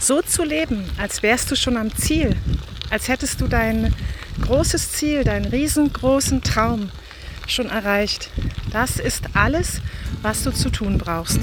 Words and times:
so 0.00 0.22
zu 0.22 0.44
leben, 0.44 0.90
als 0.96 1.22
wärst 1.22 1.50
du 1.50 1.56
schon 1.56 1.76
am 1.76 1.94
Ziel, 1.94 2.34
als 2.88 3.08
hättest 3.08 3.40
du 3.42 3.48
dein 3.48 3.94
großes 4.40 4.92
Ziel, 4.92 5.24
deinen 5.24 5.44
riesengroßen 5.44 6.42
Traum 6.42 6.90
schon 7.46 7.68
erreicht. 7.68 8.30
Das 8.72 8.96
ist 8.96 9.24
alles, 9.34 9.82
was 10.22 10.42
du 10.42 10.52
zu 10.52 10.70
tun 10.70 10.96
brauchst. 10.96 11.38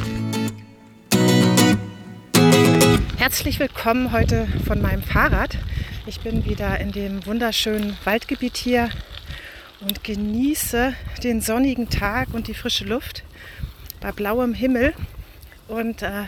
Herzlich 3.17 3.59
willkommen 3.59 4.11
heute 4.11 4.47
von 4.65 4.81
meinem 4.81 5.03
Fahrrad. 5.03 5.57
Ich 6.07 6.21
bin 6.21 6.43
wieder 6.45 6.79
in 6.79 6.91
dem 6.91 7.25
wunderschönen 7.27 7.95
Waldgebiet 8.05 8.57
hier 8.57 8.89
und 9.81 10.03
genieße 10.03 10.93
den 11.23 11.41
sonnigen 11.41 11.89
Tag 11.89 12.33
und 12.33 12.47
die 12.47 12.55
frische 12.55 12.85
Luft 12.85 13.23
bei 13.99 14.11
blauem 14.11 14.55
Himmel. 14.55 14.93
Und 15.67 16.01
äh, 16.01 16.23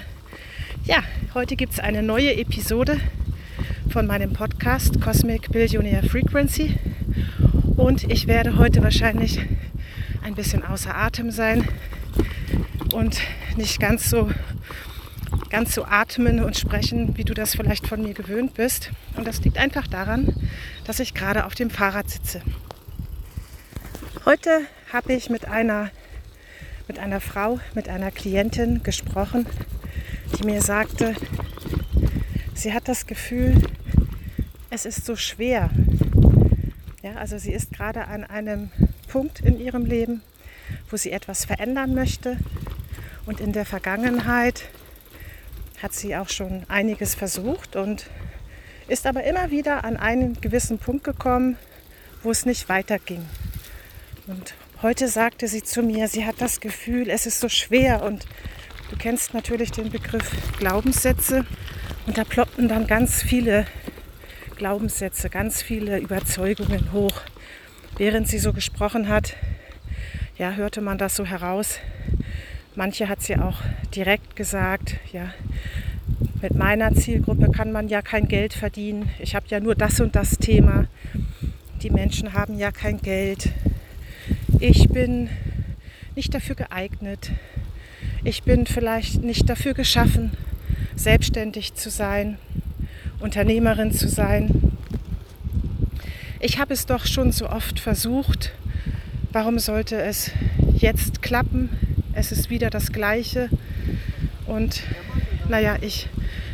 ja, 0.85 1.03
heute 1.33 1.55
gibt 1.55 1.73
es 1.73 1.79
eine 1.79 2.01
neue 2.01 2.35
Episode 2.35 2.99
von 3.89 4.07
meinem 4.07 4.33
Podcast 4.33 4.99
Cosmic 5.01 5.51
Billionaire 5.51 6.07
Frequency. 6.07 6.75
Und 7.75 8.03
ich 8.03 8.27
werde 8.27 8.57
heute 8.57 8.83
wahrscheinlich 8.83 9.39
ein 10.23 10.35
bisschen 10.35 10.63
außer 10.63 10.95
Atem 10.95 11.31
sein 11.31 11.67
und 12.93 13.19
nicht 13.57 13.79
ganz 13.79 14.09
so 14.09 14.29
ganz 15.49 15.73
so 15.73 15.85
atmen 15.85 16.43
und 16.43 16.57
sprechen, 16.57 17.17
wie 17.17 17.23
du 17.23 17.33
das 17.33 17.55
vielleicht 17.55 17.87
von 17.87 18.01
mir 18.01 18.13
gewöhnt 18.13 18.53
bist. 18.53 18.91
Und 19.15 19.27
das 19.27 19.41
liegt 19.41 19.57
einfach 19.57 19.87
daran, 19.87 20.35
dass 20.85 20.99
ich 20.99 21.13
gerade 21.13 21.45
auf 21.45 21.55
dem 21.55 21.69
Fahrrad 21.69 22.09
sitze. 22.09 22.41
Heute 24.25 24.61
habe 24.93 25.13
ich 25.13 25.29
mit 25.29 25.47
einer, 25.47 25.89
mit 26.87 26.99
einer 26.99 27.19
Frau, 27.19 27.59
mit 27.73 27.89
einer 27.89 28.11
Klientin 28.11 28.83
gesprochen, 28.83 29.47
die 30.37 30.43
mir 30.43 30.61
sagte, 30.61 31.15
sie 32.53 32.73
hat 32.73 32.87
das 32.87 33.05
Gefühl, 33.05 33.61
es 34.69 34.85
ist 34.85 35.05
so 35.05 35.15
schwer. 35.15 35.69
Ja, 37.01 37.15
also 37.15 37.37
sie 37.37 37.51
ist 37.51 37.71
gerade 37.71 38.05
an 38.07 38.23
einem 38.23 38.69
Punkt 39.07 39.39
in 39.39 39.59
ihrem 39.59 39.85
Leben, 39.85 40.21
wo 40.89 40.97
sie 40.97 41.11
etwas 41.11 41.45
verändern 41.45 41.93
möchte. 41.93 42.37
Und 43.25 43.39
in 43.39 43.53
der 43.53 43.65
Vergangenheit 43.65 44.63
hat 45.81 45.93
sie 45.93 46.15
auch 46.15 46.29
schon 46.29 46.63
einiges 46.67 47.15
versucht 47.15 47.75
und 47.75 48.07
ist 48.87 49.05
aber 49.05 49.23
immer 49.23 49.51
wieder 49.51 49.83
an 49.83 49.97
einen 49.97 50.39
gewissen 50.41 50.79
Punkt 50.79 51.03
gekommen, 51.03 51.57
wo 52.23 52.31
es 52.31 52.45
nicht 52.45 52.69
weiterging. 52.69 53.25
Und 54.27 54.53
heute 54.81 55.07
sagte 55.07 55.47
sie 55.47 55.63
zu 55.63 55.81
mir, 55.81 56.07
sie 56.07 56.25
hat 56.25 56.35
das 56.39 56.59
Gefühl, 56.59 57.09
es 57.09 57.25
ist 57.25 57.39
so 57.39 57.49
schwer 57.49 58.03
und 58.03 58.25
du 58.89 58.95
kennst 58.97 59.33
natürlich 59.33 59.71
den 59.71 59.89
Begriff 59.89 60.31
Glaubenssätze 60.57 61.45
und 62.05 62.17
da 62.17 62.23
ploppten 62.23 62.67
dann 62.67 62.87
ganz 62.87 63.21
viele 63.21 63.65
Glaubenssätze, 64.55 65.29
ganz 65.29 65.61
viele 65.61 65.99
Überzeugungen 65.99 66.91
hoch. 66.91 67.21
Während 67.97 68.27
sie 68.27 68.39
so 68.39 68.53
gesprochen 68.53 69.07
hat, 69.07 69.35
ja, 70.37 70.53
hörte 70.53 70.81
man 70.81 70.97
das 70.97 71.15
so 71.15 71.25
heraus. 71.25 71.79
Manche 72.75 73.09
hat 73.09 73.21
sie 73.21 73.35
auch 73.35 73.61
direkt 73.95 74.35
gesagt, 74.35 74.95
ja, 75.11 75.33
mit 76.41 76.55
meiner 76.55 76.93
Zielgruppe 76.95 77.51
kann 77.51 77.71
man 77.71 77.89
ja 77.89 78.01
kein 78.01 78.27
Geld 78.27 78.53
verdienen. 78.53 79.09
Ich 79.19 79.35
habe 79.35 79.45
ja 79.49 79.59
nur 79.59 79.75
das 79.75 79.99
und 79.99 80.15
das 80.15 80.37
Thema. 80.37 80.87
Die 81.81 81.89
Menschen 81.89 82.33
haben 82.33 82.57
ja 82.57 82.71
kein 82.71 83.01
Geld. 83.01 83.49
Ich 84.59 84.89
bin 84.89 85.29
nicht 86.15 86.33
dafür 86.33 86.55
geeignet. 86.55 87.31
Ich 88.23 88.43
bin 88.43 88.65
vielleicht 88.65 89.23
nicht 89.23 89.49
dafür 89.49 89.73
geschaffen, 89.73 90.31
selbstständig 90.95 91.75
zu 91.75 91.89
sein, 91.89 92.37
Unternehmerin 93.19 93.91
zu 93.91 94.07
sein. 94.07 94.73
Ich 96.39 96.59
habe 96.59 96.73
es 96.73 96.85
doch 96.85 97.05
schon 97.05 97.31
so 97.31 97.49
oft 97.49 97.79
versucht. 97.79 98.51
Warum 99.31 99.59
sollte 99.59 100.01
es 100.01 100.31
jetzt 100.75 101.21
klappen? 101.21 101.69
Es 102.13 102.31
ist 102.31 102.49
wieder 102.49 102.69
das 102.69 102.91
Gleiche. 102.91 103.49
Und 104.47 104.83
naja, 105.47 105.77
ich 105.81 106.09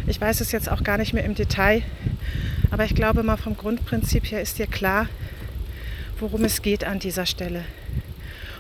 ich 0.08 0.22
weiß 0.22 0.42
es 0.42 0.52
jetzt 0.52 0.70
auch 0.70 0.84
gar 0.84 1.00
nicht 1.00 1.14
mehr 1.14 1.26
im 1.26 1.34
Detail, 1.34 1.82
aber 2.70 2.86
ich 2.86 2.94
glaube 2.94 3.24
mal 3.24 3.38
vom 3.38 3.58
Grundprinzip 3.58 4.30
her 4.30 4.40
ist 4.40 4.60
dir 4.60 4.68
klar, 4.68 5.08
worum 6.20 6.44
es 6.44 6.62
geht 6.62 6.84
an 6.84 7.00
dieser 7.00 7.26
Stelle. 7.26 7.64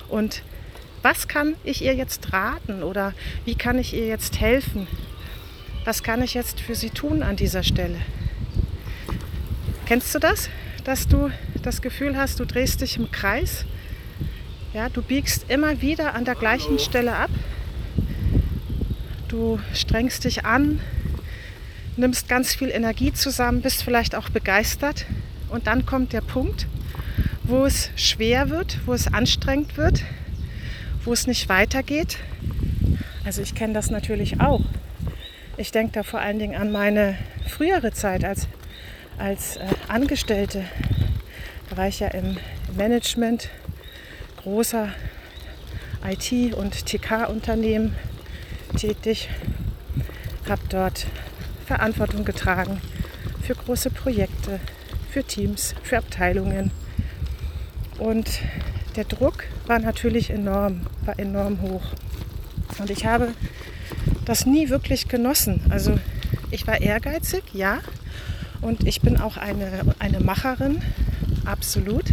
Und 0.09 0.41
was 1.05 1.27
kann 1.27 1.53
ich 1.63 1.83
ihr 1.83 1.93
jetzt 1.93 2.33
raten 2.33 2.81
oder 2.81 3.13
wie 3.45 3.53
kann 3.53 3.77
ich 3.77 3.93
ihr 3.93 4.07
jetzt 4.07 4.39
helfen? 4.39 4.87
Was 5.83 6.01
kann 6.01 6.23
ich 6.23 6.33
jetzt 6.33 6.59
für 6.59 6.73
sie 6.73 6.89
tun 6.89 7.21
an 7.21 7.35
dieser 7.35 7.61
Stelle? 7.61 7.99
Kennst 9.85 10.15
du 10.15 10.17
das, 10.17 10.49
dass 10.83 11.07
du 11.07 11.29
das 11.61 11.83
Gefühl 11.83 12.17
hast, 12.17 12.39
du 12.39 12.45
drehst 12.45 12.81
dich 12.81 12.97
im 12.97 13.11
Kreis? 13.11 13.65
Ja, 14.73 14.89
du 14.89 15.03
biegst 15.03 15.45
immer 15.47 15.79
wieder 15.79 16.15
an 16.15 16.25
der 16.25 16.33
gleichen 16.33 16.79
Stelle 16.79 17.15
ab. 17.15 17.29
Du 19.27 19.59
strengst 19.75 20.23
dich 20.23 20.43
an, 20.43 20.79
nimmst 21.97 22.27
ganz 22.27 22.55
viel 22.55 22.69
Energie 22.69 23.13
zusammen, 23.13 23.61
bist 23.61 23.83
vielleicht 23.83 24.15
auch 24.15 24.29
begeistert 24.29 25.05
und 25.49 25.67
dann 25.67 25.85
kommt 25.85 26.13
der 26.13 26.21
Punkt, 26.21 26.65
wo 27.43 27.63
es 27.63 27.91
schwer 27.95 28.49
wird, 28.49 28.79
wo 28.87 28.93
es 28.93 29.13
anstrengend 29.13 29.77
wird, 29.77 30.01
wo 31.05 31.13
es 31.13 31.27
nicht 31.27 31.47
weitergeht. 31.49 32.17
Also 33.23 33.41
ich 33.41 33.55
kenne 33.55 33.73
das 33.73 33.89
natürlich 33.89 34.41
auch. 34.41 34.61
Ich 35.57 35.71
denke 35.71 35.93
da 35.93 36.03
vor 36.03 36.19
allen 36.19 36.39
Dingen 36.39 36.55
an 36.59 36.71
meine 36.71 37.17
frühere 37.47 37.93
Zeit 37.93 38.25
als, 38.25 38.47
als 39.17 39.55
äh, 39.55 39.65
Angestellte. 39.87 40.65
Da 41.69 41.77
war 41.77 41.87
ich 41.87 42.01
ja 42.01 42.07
im 42.09 42.37
Management 42.75 43.49
großer 44.43 44.89
IT- 46.05 46.53
und 46.53 46.85
TK-Unternehmen 46.85 47.95
tätig, 48.77 49.29
habe 50.47 50.61
dort 50.69 51.07
Verantwortung 51.65 52.25
getragen 52.25 52.81
für 53.41 53.55
große 53.55 53.89
Projekte, 53.89 54.59
für 55.09 55.23
Teams, 55.23 55.73
für 55.83 55.97
Abteilungen. 55.97 56.71
Und 57.97 58.41
der 58.95 59.05
Druck 59.05 59.43
war 59.67 59.79
natürlich 59.79 60.29
enorm, 60.29 60.81
war 61.05 61.17
enorm 61.19 61.61
hoch. 61.61 61.83
Und 62.79 62.89
ich 62.89 63.05
habe 63.05 63.33
das 64.25 64.45
nie 64.45 64.69
wirklich 64.69 65.07
genossen. 65.07 65.61
Also 65.69 65.97
ich 66.51 66.65
war 66.67 66.81
ehrgeizig, 66.81 67.43
ja. 67.53 67.79
Und 68.61 68.87
ich 68.87 69.01
bin 69.01 69.19
auch 69.19 69.37
eine, 69.37 69.95
eine 69.99 70.19
Macherin, 70.19 70.81
absolut. 71.45 72.05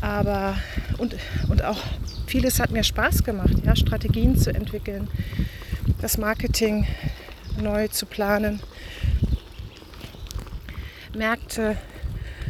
Aber 0.00 0.56
und, 0.98 1.16
und 1.48 1.64
auch 1.64 1.78
vieles 2.26 2.60
hat 2.60 2.70
mir 2.70 2.84
Spaß 2.84 3.24
gemacht, 3.24 3.54
ja, 3.64 3.74
Strategien 3.74 4.38
zu 4.38 4.54
entwickeln, 4.54 5.08
das 6.00 6.18
Marketing 6.18 6.86
neu 7.60 7.88
zu 7.88 8.06
planen, 8.06 8.60
Märkte 11.16 11.76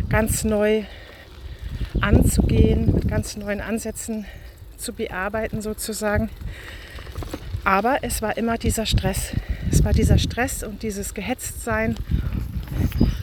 ganz 0.09 0.45
neu 0.45 0.85
anzugehen, 2.09 2.95
mit 2.95 3.07
ganz 3.07 3.37
neuen 3.37 3.61
Ansätzen 3.61 4.25
zu 4.79 4.95
bearbeiten 4.95 5.61
sozusagen. 5.61 6.31
Aber 7.65 7.99
es 8.03 8.23
war 8.23 8.37
immer 8.39 8.57
dieser 8.57 8.87
Stress. 8.87 9.33
Es 9.71 9.85
war 9.85 9.93
dieser 9.93 10.17
Stress 10.17 10.63
und 10.63 10.83
dieses 10.83 11.13
Gehetztsein, 11.13 11.97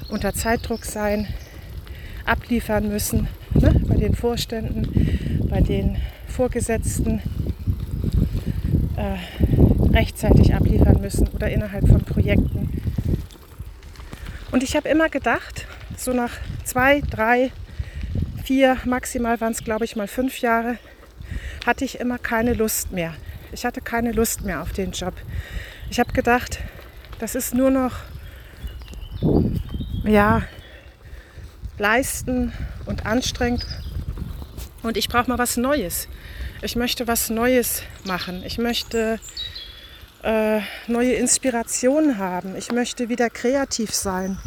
unter 0.09 0.34
Zeitdruck 0.34 0.85
sein, 0.85 1.28
abliefern 2.25 2.88
müssen 2.88 3.28
ne? 3.53 3.73
bei 3.88 3.96
den 3.96 4.13
Vorständen, 4.13 5.47
bei 5.50 5.62
den 5.62 5.97
Vorgesetzten. 6.28 7.22
Äh, 8.97 9.17
rechtzeitig 9.94 10.53
abliefern 10.53 11.00
müssen 11.02 11.28
oder 11.29 11.50
innerhalb 11.50 11.88
von 11.88 12.02
Projekten. 12.02 12.69
Und 14.52 14.61
ich 14.61 14.76
habe 14.76 14.90
immer 14.90 15.09
gedacht, 15.09 15.66
so 15.97 16.14
nach 16.14 16.31
zwei, 16.66 17.02
drei, 17.02 17.52
vier, 18.45 18.77
maximal 18.85 19.41
waren 19.41 19.53
es 19.53 19.63
glaube 19.63 19.85
ich 19.85 19.95
mal 19.95 20.07
fünf 20.07 20.39
Jahre, 20.39 20.77
hatte 21.65 21.83
ich 21.83 21.99
immer 21.99 22.19
keine 22.19 22.53
Lust 22.53 22.91
mehr. 22.91 23.13
Ich 23.51 23.65
hatte 23.65 23.81
keine 23.81 24.11
Lust 24.11 24.41
mehr 24.43 24.61
auf 24.61 24.71
den 24.71 24.91
Job. 24.91 25.13
Ich 25.89 25.99
habe 25.99 26.13
gedacht, 26.13 26.59
das 27.19 27.33
ist 27.33 27.55
nur 27.55 27.71
noch, 27.71 27.93
ja, 30.03 30.43
leisten 31.79 32.53
und 32.85 33.05
anstrengend. 33.05 33.65
Und 34.83 34.97
ich 34.97 35.09
brauche 35.09 35.29
mal 35.29 35.39
was 35.39 35.57
Neues. 35.57 36.07
Ich 36.61 36.75
möchte 36.75 37.07
was 37.07 37.29
Neues 37.29 37.81
machen. 38.03 38.43
Ich 38.45 38.59
möchte 38.59 39.19
äh, 40.21 40.59
neue 40.87 41.13
Inspirationen 41.13 42.19
haben. 42.19 42.55
Ich 42.55 42.71
möchte 42.71 43.09
wieder 43.09 43.29
kreativ 43.29 43.93
sein. 43.93 44.37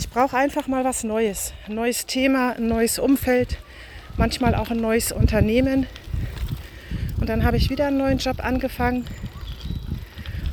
Ich 0.00 0.08
brauche 0.08 0.34
einfach 0.34 0.66
mal 0.66 0.82
was 0.82 1.04
Neues. 1.04 1.52
Ein 1.68 1.74
neues 1.74 2.06
Thema, 2.06 2.54
ein 2.56 2.68
neues 2.68 2.98
Umfeld, 2.98 3.58
manchmal 4.16 4.54
auch 4.54 4.70
ein 4.70 4.80
neues 4.80 5.12
Unternehmen. 5.12 5.86
Und 7.20 7.28
dann 7.28 7.44
habe 7.44 7.58
ich 7.58 7.68
wieder 7.68 7.88
einen 7.88 7.98
neuen 7.98 8.16
Job 8.16 8.42
angefangen. 8.42 9.04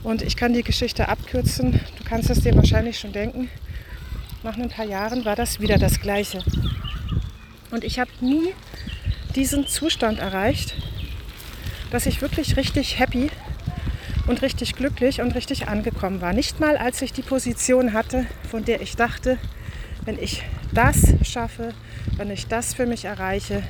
Und 0.04 0.22
ich 0.22 0.36
kann 0.36 0.52
die 0.52 0.64
Geschichte 0.64 1.08
abkürzen. 1.08 1.80
Du 1.98 2.04
kannst 2.04 2.30
es 2.30 2.42
dir 2.42 2.54
wahrscheinlich 2.56 3.00
schon 3.00 3.14
denken. 3.14 3.50
Nach 4.44 4.58
ein 4.58 4.68
paar 4.68 4.86
Jahren 4.86 5.24
war 5.24 5.38
das 5.38 5.62
wieder 5.62 5.78
das 5.78 6.02
Gleiche. 6.02 6.44
Und 7.72 7.86
ich 7.86 8.00
habe 8.00 8.12
nie 8.20 8.54
diesen 9.34 9.66
Zustand 9.66 10.20
erreicht, 10.20 10.76
dass 11.92 12.06
ich 12.06 12.22
wirklich 12.22 12.58
richtig 12.58 13.00
happy 13.00 13.32
und 14.28 14.42
richtig 14.42 14.76
glücklich 14.76 15.22
und 15.22 15.34
richtig 15.36 15.68
angekommen 15.68 16.22
war. 16.22 16.34
Nicht 16.34 16.60
mal, 16.60 16.78
als 16.78 17.02
ich 17.02 17.14
die 17.14 17.22
Position 17.22 17.94
hatte, 17.94 18.26
von 18.50 18.64
der 18.66 18.82
ich 18.82 18.96
dachte, 18.96 19.38
wenn 20.06 20.20
ich 20.20 20.44
das 20.74 21.14
schaffe, 21.24 21.74
wenn 22.18 22.30
ich 22.30 22.48
das 22.48 22.74
für 22.74 22.86
mich 22.86 23.06
erreiche, 23.06 23.64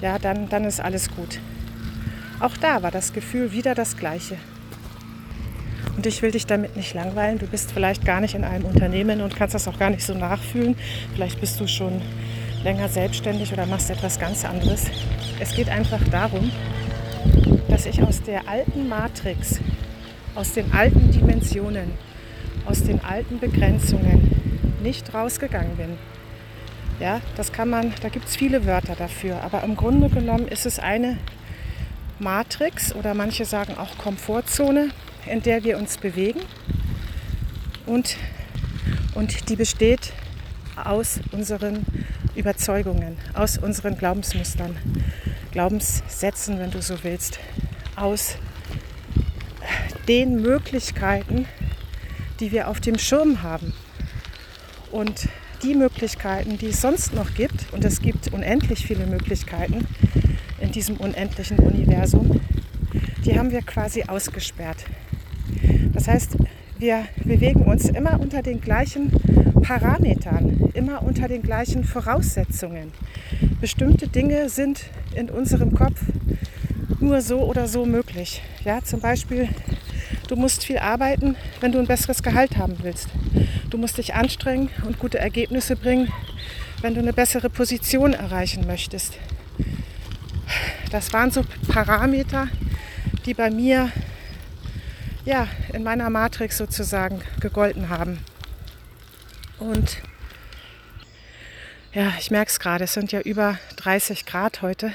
ja, 0.00 0.18
dann, 0.18 0.48
dann 0.48 0.64
ist 0.64 0.80
alles 0.80 1.10
gut. 1.10 1.40
Auch 2.40 2.56
da 2.56 2.82
war 2.82 2.90
das 2.90 3.12
Gefühl 3.12 3.52
wieder 3.52 3.74
das 3.74 3.96
gleiche. 3.96 4.36
Und 5.96 6.04
ich 6.04 6.20
will 6.20 6.30
dich 6.30 6.46
damit 6.46 6.76
nicht 6.76 6.92
langweilen. 6.92 7.38
Du 7.38 7.46
bist 7.46 7.72
vielleicht 7.72 8.04
gar 8.04 8.20
nicht 8.20 8.34
in 8.34 8.44
einem 8.44 8.66
Unternehmen 8.66 9.22
und 9.22 9.34
kannst 9.34 9.54
das 9.54 9.66
auch 9.66 9.78
gar 9.78 9.88
nicht 9.88 10.04
so 10.04 10.12
nachfühlen. 10.12 10.76
Vielleicht 11.14 11.40
bist 11.40 11.58
du 11.58 11.66
schon 11.66 12.02
länger 12.62 12.88
selbstständig 12.88 13.52
oder 13.52 13.64
machst 13.64 13.88
etwas 13.90 14.18
ganz 14.18 14.44
anderes. 14.44 14.84
Es 15.40 15.54
geht 15.54 15.70
einfach 15.70 16.02
darum, 16.10 16.50
dass 17.68 17.86
ich 17.86 18.02
aus 18.02 18.22
der 18.22 18.46
alten 18.48 18.88
Matrix, 18.88 19.60
aus 20.36 20.52
den 20.52 20.72
alten 20.72 21.10
Dimensionen, 21.10 21.90
aus 22.66 22.84
den 22.84 23.02
alten 23.02 23.40
Begrenzungen 23.40 24.76
nicht 24.82 25.12
rausgegangen 25.12 25.76
bin. 25.76 25.98
Ja, 27.00 27.20
das 27.36 27.52
kann 27.52 27.68
man, 27.68 27.92
da 28.02 28.08
gibt 28.08 28.26
es 28.28 28.36
viele 28.36 28.64
Wörter 28.66 28.94
dafür, 28.94 29.42
aber 29.42 29.62
im 29.64 29.76
Grunde 29.76 30.08
genommen 30.08 30.46
ist 30.48 30.66
es 30.66 30.78
eine 30.78 31.18
Matrix 32.18 32.94
oder 32.94 33.14
manche 33.14 33.44
sagen 33.44 33.76
auch 33.76 33.98
Komfortzone, 33.98 34.90
in 35.26 35.42
der 35.42 35.64
wir 35.64 35.76
uns 35.76 35.98
bewegen 35.98 36.40
und, 37.84 38.16
und 39.14 39.48
die 39.48 39.56
besteht 39.56 40.12
aus 40.82 41.20
unseren 41.32 41.84
Überzeugungen, 42.34 43.16
aus 43.34 43.58
unseren 43.58 43.96
Glaubensmustern, 43.96 44.76
Glaubenssätzen, 45.52 46.58
wenn 46.58 46.70
du 46.70 46.82
so 46.82 47.02
willst, 47.02 47.38
aus 47.96 48.36
den 50.08 50.40
Möglichkeiten, 50.40 51.46
die 52.40 52.52
wir 52.52 52.68
auf 52.68 52.80
dem 52.80 52.98
Schirm 52.98 53.42
haben. 53.42 53.72
Und 54.92 55.28
die 55.62 55.74
Möglichkeiten, 55.74 56.58
die 56.58 56.68
es 56.68 56.80
sonst 56.80 57.14
noch 57.14 57.34
gibt, 57.34 57.72
und 57.72 57.84
es 57.84 58.00
gibt 58.00 58.32
unendlich 58.32 58.86
viele 58.86 59.06
Möglichkeiten 59.06 59.86
in 60.60 60.70
diesem 60.72 60.96
unendlichen 60.96 61.58
Universum, 61.58 62.40
die 63.24 63.38
haben 63.38 63.50
wir 63.50 63.62
quasi 63.62 64.04
ausgesperrt. 64.04 64.84
Das 65.92 66.08
heißt, 66.08 66.36
wir 66.78 67.06
bewegen 67.24 67.62
uns 67.62 67.88
immer 67.88 68.20
unter 68.20 68.42
den 68.42 68.60
gleichen 68.60 69.10
Parametern, 69.62 70.70
immer 70.74 71.02
unter 71.02 71.26
den 71.26 71.42
gleichen 71.42 71.84
Voraussetzungen. 71.84 72.92
Bestimmte 73.60 74.08
Dinge 74.08 74.48
sind 74.48 74.84
in 75.14 75.30
unserem 75.30 75.74
Kopf 75.74 76.00
nur 77.00 77.20
so 77.22 77.40
oder 77.40 77.66
so 77.66 77.86
möglich. 77.86 78.42
Ja, 78.64 78.82
zum 78.84 79.00
Beispiel, 79.00 79.48
du 80.28 80.36
musst 80.36 80.64
viel 80.64 80.78
arbeiten, 80.78 81.36
wenn 81.60 81.72
du 81.72 81.78
ein 81.78 81.86
besseres 81.86 82.22
Gehalt 82.22 82.56
haben 82.56 82.76
willst. 82.82 83.08
Du 83.70 83.78
musst 83.78 83.98
dich 83.98 84.14
anstrengen 84.14 84.70
und 84.84 84.98
gute 84.98 85.18
Ergebnisse 85.18 85.76
bringen, 85.76 86.12
wenn 86.80 86.94
du 86.94 87.00
eine 87.00 87.12
bessere 87.12 87.50
Position 87.50 88.12
erreichen 88.12 88.66
möchtest. 88.66 89.18
Das 90.90 91.12
waren 91.12 91.30
so 91.30 91.44
Parameter, 91.68 92.48
die 93.24 93.34
bei 93.34 93.50
mir 93.50 93.90
ja, 95.24 95.48
in 95.72 95.82
meiner 95.82 96.08
Matrix 96.08 96.56
sozusagen 96.56 97.20
gegolten 97.40 97.88
haben. 97.88 98.20
Und 99.58 99.98
ja, 101.92 102.12
ich 102.18 102.30
merke 102.30 102.50
es 102.50 102.60
gerade, 102.60 102.84
es 102.84 102.94
sind 102.94 103.10
ja 103.10 103.20
über 103.20 103.58
30 103.76 104.24
Grad 104.24 104.62
heute. 104.62 104.92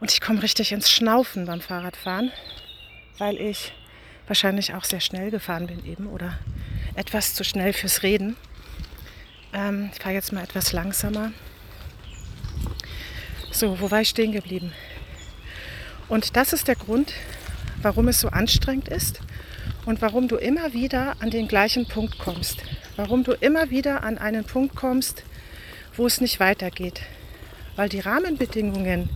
Und 0.00 0.12
ich 0.12 0.20
komme 0.20 0.42
richtig 0.42 0.72
ins 0.72 0.90
Schnaufen 0.90 1.46
beim 1.46 1.62
Fahrradfahren, 1.62 2.30
weil 3.18 3.40
ich 3.40 3.72
wahrscheinlich 4.26 4.74
auch 4.74 4.84
sehr 4.84 5.00
schnell 5.00 5.30
gefahren 5.30 5.66
bin 5.66 5.84
eben 5.84 6.06
oder 6.06 6.38
etwas 6.94 7.34
zu 7.34 7.44
schnell 7.44 7.72
fürs 7.72 8.02
Reden. 8.02 8.36
Ähm, 9.52 9.90
ich 9.92 10.00
fahre 10.00 10.14
jetzt 10.14 10.32
mal 10.32 10.42
etwas 10.42 10.72
langsamer. 10.72 11.32
So, 13.50 13.80
wo 13.80 13.90
war 13.90 14.00
ich 14.00 14.08
stehen 14.08 14.32
geblieben? 14.32 14.72
Und 16.08 16.36
das 16.36 16.52
ist 16.52 16.68
der 16.68 16.76
Grund, 16.76 17.12
warum 17.82 18.08
es 18.08 18.20
so 18.20 18.28
anstrengend 18.28 18.88
ist 18.88 19.20
und 19.84 20.02
warum 20.02 20.28
du 20.28 20.36
immer 20.36 20.72
wieder 20.72 21.16
an 21.20 21.30
den 21.30 21.48
gleichen 21.48 21.86
Punkt 21.86 22.18
kommst. 22.18 22.62
Warum 22.96 23.24
du 23.24 23.32
immer 23.32 23.70
wieder 23.70 24.02
an 24.02 24.18
einen 24.18 24.44
Punkt 24.44 24.74
kommst, 24.76 25.24
wo 25.96 26.06
es 26.06 26.20
nicht 26.20 26.40
weitergeht. 26.40 27.02
Weil 27.76 27.88
die 27.88 28.00
Rahmenbedingungen, 28.00 29.08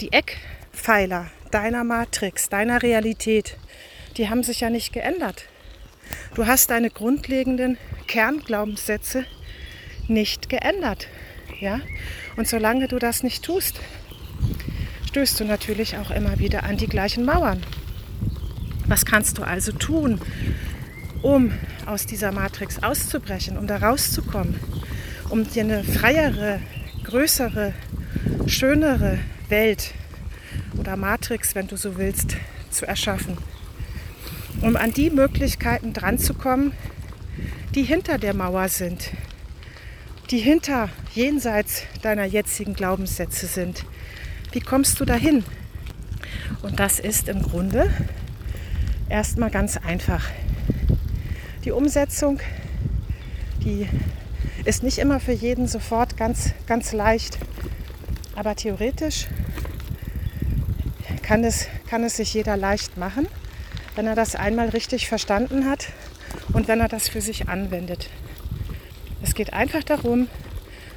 die 0.00 0.12
Eckpfeiler 0.12 1.30
deiner 1.54 1.84
Matrix, 1.84 2.48
deiner 2.48 2.82
Realität, 2.82 3.56
die 4.16 4.28
haben 4.28 4.42
sich 4.42 4.60
ja 4.60 4.70
nicht 4.70 4.92
geändert. 4.92 5.44
Du 6.34 6.46
hast 6.46 6.70
deine 6.70 6.90
grundlegenden 6.90 7.78
Kernglaubenssätze 8.08 9.24
nicht 10.08 10.48
geändert. 10.48 11.06
Ja? 11.60 11.80
Und 12.36 12.48
solange 12.48 12.88
du 12.88 12.98
das 12.98 13.22
nicht 13.22 13.44
tust, 13.44 13.80
stößt 15.06 15.38
du 15.38 15.44
natürlich 15.44 15.96
auch 15.96 16.10
immer 16.10 16.40
wieder 16.40 16.64
an 16.64 16.76
die 16.76 16.88
gleichen 16.88 17.24
Mauern. 17.24 17.62
Was 18.86 19.06
kannst 19.06 19.38
du 19.38 19.44
also 19.44 19.70
tun, 19.70 20.20
um 21.22 21.52
aus 21.86 22.04
dieser 22.04 22.32
Matrix 22.32 22.82
auszubrechen, 22.82 23.56
um 23.56 23.68
da 23.68 23.76
rauszukommen, 23.76 24.58
um 25.30 25.48
dir 25.48 25.62
eine 25.62 25.84
freiere, 25.84 26.60
größere, 27.04 27.74
schönere 28.46 29.20
Welt 29.48 29.94
oder 30.78 30.96
Matrix, 30.96 31.54
wenn 31.54 31.66
du 31.66 31.76
so 31.76 31.96
willst, 31.96 32.36
zu 32.70 32.86
erschaffen? 32.86 33.38
Um 34.60 34.76
an 34.76 34.92
die 34.92 35.10
Möglichkeiten 35.10 35.92
dranzukommen, 35.92 36.72
die 37.74 37.82
hinter 37.82 38.18
der 38.18 38.34
Mauer 38.34 38.68
sind, 38.68 39.10
die 40.30 40.38
hinter, 40.38 40.88
jenseits 41.14 41.82
deiner 42.02 42.24
jetzigen 42.24 42.74
Glaubenssätze 42.74 43.46
sind. 43.46 43.84
Wie 44.52 44.60
kommst 44.60 45.00
du 45.00 45.04
dahin? 45.04 45.44
Und 46.62 46.80
das 46.80 46.98
ist 46.98 47.28
im 47.28 47.42
Grunde 47.42 47.90
erstmal 49.08 49.50
ganz 49.50 49.76
einfach. 49.76 50.24
Die 51.64 51.72
Umsetzung, 51.72 52.40
die 53.64 53.88
ist 54.64 54.82
nicht 54.82 54.98
immer 54.98 55.20
für 55.20 55.32
jeden 55.32 55.66
sofort 55.66 56.16
ganz, 56.16 56.52
ganz 56.66 56.92
leicht, 56.92 57.38
aber 58.34 58.54
theoretisch 58.54 59.26
kann 61.24 61.42
es, 61.42 61.68
kann 61.88 62.04
es 62.04 62.16
sich 62.18 62.34
jeder 62.34 62.56
leicht 62.56 62.96
machen, 62.96 63.26
wenn 63.96 64.06
er 64.06 64.14
das 64.14 64.36
einmal 64.36 64.68
richtig 64.68 65.08
verstanden 65.08 65.68
hat 65.68 65.88
und 66.52 66.68
wenn 66.68 66.80
er 66.80 66.88
das 66.88 67.08
für 67.08 67.20
sich 67.20 67.48
anwendet. 67.48 68.10
Es 69.22 69.34
geht 69.34 69.52
einfach 69.52 69.82
darum, 69.82 70.28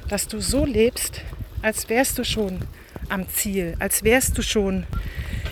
dass 0.08 0.28
du 0.28 0.40
so 0.40 0.66
lebst, 0.66 1.22
als 1.62 1.88
wärst 1.88 2.18
du 2.18 2.24
schon 2.24 2.60
am 3.08 3.28
Ziel, 3.28 3.74
als 3.78 4.04
wärst 4.04 4.36
du 4.36 4.42
schon 4.42 4.86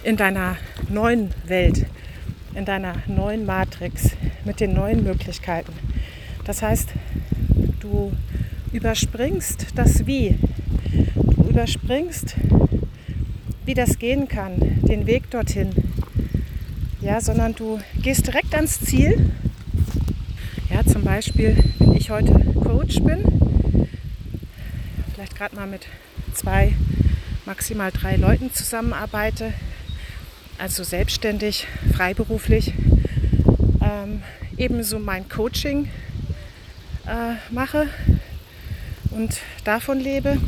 in 0.05 0.17
deiner 0.17 0.57
neuen 0.89 1.31
Welt, 1.47 1.87
in 2.55 2.65
deiner 2.65 2.97
neuen 3.07 3.47
Matrix 3.47 4.11
mit 4.45 4.61
den 4.61 4.75
neuen 4.75 5.05
Möglichkeiten. 5.05 5.73
Das 6.45 6.63
heißt, 6.63 6.91
du 7.81 8.13
überspringst 8.73 9.69
das 9.75 10.07
Wie. 10.07 10.39
Du 11.15 11.49
überspringst, 11.49 12.37
wie 13.67 13.75
das 13.75 13.99
gehen 13.99 14.29
kann, 14.29 14.55
den 14.83 15.07
Weg 15.07 15.29
dorthin. 15.31 15.71
Ja, 17.01 17.21
sondern 17.21 17.55
du 17.55 17.81
gehst 18.01 18.27
direkt 18.27 18.55
ans 18.55 18.81
Ziel. 18.81 19.31
Ja, 20.71 20.85
zum 20.85 21.03
Beispiel, 21.03 21.57
wenn 21.81 21.95
ich 21.95 22.11
heute 22.11 22.33
Coach 22.63 23.01
bin, 23.01 23.25
vielleicht 25.13 25.37
gerade 25.37 25.57
mal 25.57 25.67
mit 25.67 25.87
zwei, 26.33 26.75
maximal 27.45 27.91
drei 27.91 28.17
Leuten 28.17 28.53
zusammenarbeite, 28.53 29.53
also 30.59 30.85
selbstständig, 30.85 31.67
freiberuflich, 31.93 32.73
ähm, 33.83 34.23
ebenso 34.57 35.01
mein 35.01 35.29
Coaching 35.29 35.89
äh, 37.07 37.35
mache 37.53 37.89
und 39.11 39.41
davon 39.65 39.99
lebe, 39.99 40.39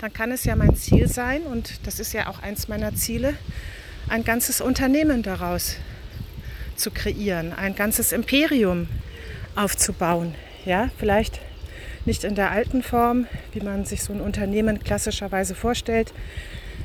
dann 0.00 0.12
kann 0.12 0.32
es 0.32 0.44
ja 0.44 0.56
mein 0.56 0.74
Ziel 0.74 1.08
sein, 1.08 1.42
und 1.42 1.86
das 1.86 2.00
ist 2.00 2.12
ja 2.12 2.28
auch 2.28 2.40
eins 2.42 2.68
meiner 2.68 2.94
Ziele, 2.94 3.34
ein 4.08 4.24
ganzes 4.24 4.60
Unternehmen 4.60 5.22
daraus 5.22 5.76
zu 6.76 6.90
kreieren, 6.90 7.52
ein 7.52 7.74
ganzes 7.74 8.12
Imperium 8.12 8.88
aufzubauen. 9.54 10.34
Ja, 10.64 10.90
vielleicht 10.98 11.40
nicht 12.06 12.24
in 12.24 12.34
der 12.34 12.50
alten 12.50 12.82
Form, 12.82 13.26
wie 13.52 13.60
man 13.60 13.84
sich 13.84 14.02
so 14.02 14.12
ein 14.12 14.20
Unternehmen 14.20 14.80
klassischerweise 14.80 15.54
vorstellt, 15.54 16.12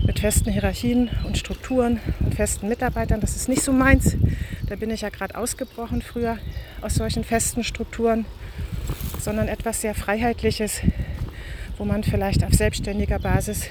mit 0.05 0.19
festen 0.19 0.51
Hierarchien 0.51 1.09
und 1.25 1.37
Strukturen 1.37 2.01
und 2.19 2.35
festen 2.35 2.67
Mitarbeitern. 2.67 3.21
Das 3.21 3.35
ist 3.35 3.47
nicht 3.47 3.63
so 3.63 3.71
meins. 3.71 4.17
Da 4.67 4.75
bin 4.75 4.89
ich 4.89 5.01
ja 5.01 5.09
gerade 5.09 5.35
ausgebrochen 5.35 6.01
früher 6.01 6.37
aus 6.81 6.95
solchen 6.95 7.23
festen 7.23 7.63
Strukturen, 7.63 8.25
sondern 9.19 9.47
etwas 9.47 9.81
sehr 9.81 9.95
Freiheitliches, 9.95 10.81
wo 11.77 11.85
man 11.85 12.03
vielleicht 12.03 12.43
auf 12.43 12.53
selbstständiger 12.53 13.19
Basis 13.19 13.67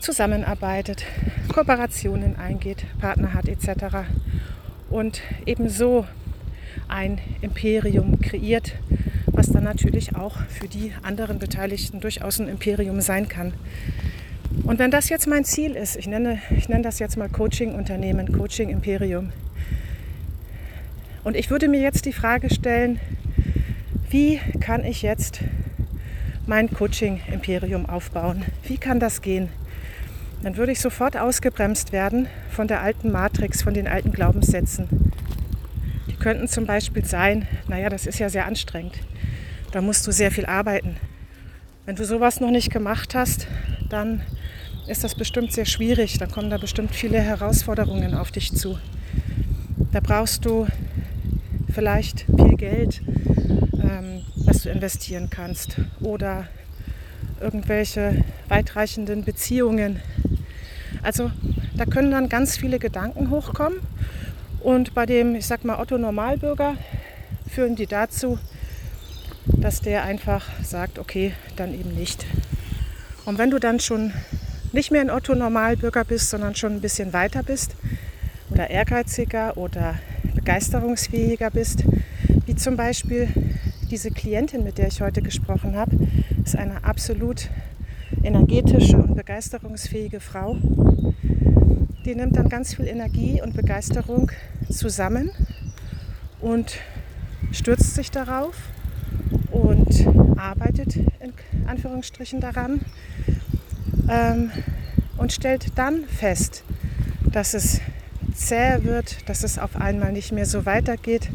zusammenarbeitet, 0.00 1.04
Kooperationen 1.52 2.36
eingeht, 2.36 2.84
Partner 3.00 3.34
hat 3.34 3.48
etc. 3.48 4.06
Und 4.90 5.20
ebenso 5.46 6.06
ein 6.88 7.18
Imperium 7.40 8.20
kreiert, 8.20 8.72
was 9.26 9.50
dann 9.50 9.64
natürlich 9.64 10.14
auch 10.14 10.36
für 10.48 10.68
die 10.68 10.92
anderen 11.02 11.38
Beteiligten 11.38 12.00
durchaus 12.00 12.38
ein 12.38 12.48
Imperium 12.48 13.00
sein 13.00 13.28
kann. 13.28 13.52
Und 14.64 14.78
wenn 14.78 14.90
das 14.90 15.08
jetzt 15.08 15.26
mein 15.26 15.44
Ziel 15.44 15.72
ist, 15.72 15.96
ich 15.96 16.06
nenne, 16.06 16.40
ich 16.56 16.68
nenne 16.68 16.82
das 16.82 16.98
jetzt 16.98 17.16
mal 17.16 17.28
Coaching-Unternehmen, 17.28 18.32
Coaching-Imperium, 18.32 19.32
und 21.24 21.36
ich 21.36 21.50
würde 21.50 21.66
mir 21.66 21.80
jetzt 21.80 22.04
die 22.04 22.12
Frage 22.12 22.54
stellen, 22.54 23.00
wie 24.10 24.38
kann 24.60 24.84
ich 24.84 25.02
jetzt 25.02 25.40
mein 26.46 26.72
Coaching-Imperium 26.72 27.86
aufbauen? 27.86 28.44
Wie 28.64 28.78
kann 28.78 29.00
das 29.00 29.20
gehen? 29.20 29.48
Dann 30.42 30.56
würde 30.56 30.72
ich 30.72 30.80
sofort 30.80 31.16
ausgebremst 31.16 31.92
werden 31.92 32.28
von 32.50 32.68
der 32.68 32.82
alten 32.82 33.10
Matrix, 33.10 33.62
von 33.62 33.74
den 33.74 33.88
alten 33.88 34.12
Glaubenssätzen. 34.12 35.12
Die 36.08 36.14
könnten 36.14 36.48
zum 36.48 36.66
Beispiel 36.66 37.04
sein, 37.04 37.48
naja, 37.68 37.88
das 37.88 38.06
ist 38.06 38.18
ja 38.18 38.28
sehr 38.28 38.46
anstrengend. 38.46 38.94
Da 39.72 39.80
musst 39.80 40.06
du 40.06 40.12
sehr 40.12 40.30
viel 40.30 40.46
arbeiten. 40.46 40.96
Wenn 41.84 41.96
du 41.96 42.04
sowas 42.04 42.40
noch 42.40 42.50
nicht 42.50 42.70
gemacht 42.70 43.14
hast, 43.14 43.46
dann 43.88 44.22
ist 44.86 45.04
das 45.04 45.14
bestimmt 45.14 45.52
sehr 45.52 45.66
schwierig. 45.66 46.18
Dann 46.18 46.30
kommen 46.30 46.50
da 46.50 46.58
bestimmt 46.58 46.94
viele 46.94 47.20
Herausforderungen 47.20 48.14
auf 48.14 48.30
dich 48.30 48.54
zu. 48.54 48.78
Da 49.92 50.00
brauchst 50.00 50.44
du 50.44 50.66
vielleicht 51.72 52.26
viel 52.36 52.56
Geld, 52.56 53.02
ähm, 53.82 54.22
was 54.56 54.62
du 54.62 54.70
investieren 54.70 55.28
kannst 55.28 55.76
oder 56.00 56.48
irgendwelche 57.42 58.24
weitreichenden 58.48 59.22
Beziehungen. 59.22 60.00
Also 61.02 61.30
da 61.76 61.84
können 61.84 62.10
dann 62.10 62.30
ganz 62.30 62.56
viele 62.56 62.78
Gedanken 62.78 63.28
hochkommen 63.28 63.80
und 64.60 64.94
bei 64.94 65.04
dem, 65.04 65.34
ich 65.34 65.46
sag 65.46 65.66
mal, 65.66 65.78
Otto 65.78 65.98
Normalbürger 65.98 66.76
führen 67.50 67.76
die 67.76 67.86
dazu, 67.86 68.38
dass 69.44 69.82
der 69.82 70.04
einfach 70.04 70.46
sagt, 70.62 70.98
okay, 70.98 71.34
dann 71.56 71.74
eben 71.74 71.94
nicht. 71.94 72.24
Und 73.26 73.36
wenn 73.36 73.50
du 73.50 73.58
dann 73.58 73.78
schon 73.78 74.14
nicht 74.72 74.90
mehr 74.90 75.02
ein 75.02 75.10
Otto 75.10 75.34
Normalbürger 75.34 76.04
bist, 76.04 76.30
sondern 76.30 76.54
schon 76.54 76.72
ein 76.72 76.80
bisschen 76.80 77.12
weiter 77.12 77.42
bist 77.42 77.76
oder 78.48 78.70
ehrgeiziger 78.70 79.58
oder 79.58 79.96
begeisterungsfähiger 80.34 81.50
bist, 81.50 81.84
wie 82.46 82.56
zum 82.56 82.78
Beispiel 82.78 83.28
diese 83.90 84.10
Klientin, 84.10 84.64
mit 84.64 84.78
der 84.78 84.88
ich 84.88 85.00
heute 85.00 85.22
gesprochen 85.22 85.76
habe, 85.76 85.96
ist 86.44 86.56
eine 86.56 86.84
absolut 86.84 87.48
energetische 88.22 88.96
und 88.96 89.14
begeisterungsfähige 89.14 90.20
Frau. 90.20 90.56
Die 92.04 92.14
nimmt 92.14 92.36
dann 92.36 92.48
ganz 92.48 92.74
viel 92.74 92.86
Energie 92.86 93.40
und 93.42 93.54
Begeisterung 93.54 94.30
zusammen 94.70 95.30
und 96.40 96.78
stürzt 97.52 97.94
sich 97.94 98.10
darauf 98.10 98.56
und 99.50 100.06
arbeitet 100.36 100.96
in 100.96 101.32
Anführungsstrichen 101.66 102.40
daran 102.40 102.80
ähm, 104.08 104.50
und 105.16 105.32
stellt 105.32 105.78
dann 105.78 106.04
fest, 106.04 106.64
dass 107.32 107.54
es 107.54 107.80
zäh 108.34 108.82
wird, 108.82 109.28
dass 109.28 109.44
es 109.44 109.58
auf 109.58 109.76
einmal 109.76 110.12
nicht 110.12 110.32
mehr 110.32 110.46
so 110.46 110.66
weitergeht, 110.66 111.30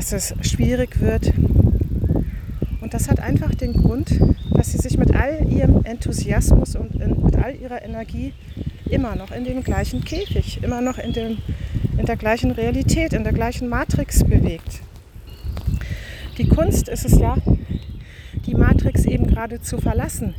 dass 0.00 0.12
es 0.12 0.34
schwierig 0.48 0.98
wird. 1.00 1.30
Und 2.80 2.94
das 2.94 3.10
hat 3.10 3.20
einfach 3.20 3.54
den 3.54 3.74
Grund, 3.74 4.18
dass 4.54 4.72
sie 4.72 4.78
sich 4.78 4.96
mit 4.96 5.14
all 5.14 5.46
ihrem 5.52 5.84
Enthusiasmus 5.84 6.74
und 6.74 6.94
in, 6.94 7.22
mit 7.22 7.36
all 7.36 7.54
ihrer 7.54 7.82
Energie 7.82 8.32
immer 8.88 9.14
noch 9.14 9.30
in 9.30 9.44
dem 9.44 9.62
gleichen 9.62 10.02
Käfig, 10.02 10.60
immer 10.62 10.80
noch 10.80 10.96
in, 10.96 11.12
dem, 11.12 11.36
in 11.98 12.06
der 12.06 12.16
gleichen 12.16 12.50
Realität, 12.50 13.12
in 13.12 13.24
der 13.24 13.34
gleichen 13.34 13.68
Matrix 13.68 14.24
bewegt. 14.24 14.80
Die 16.38 16.48
Kunst 16.48 16.88
ist 16.88 17.04
es 17.04 17.18
ja, 17.18 17.36
die 18.46 18.54
Matrix 18.54 19.04
eben 19.04 19.26
gerade 19.26 19.60
zu 19.60 19.76
verlassen, 19.76 20.34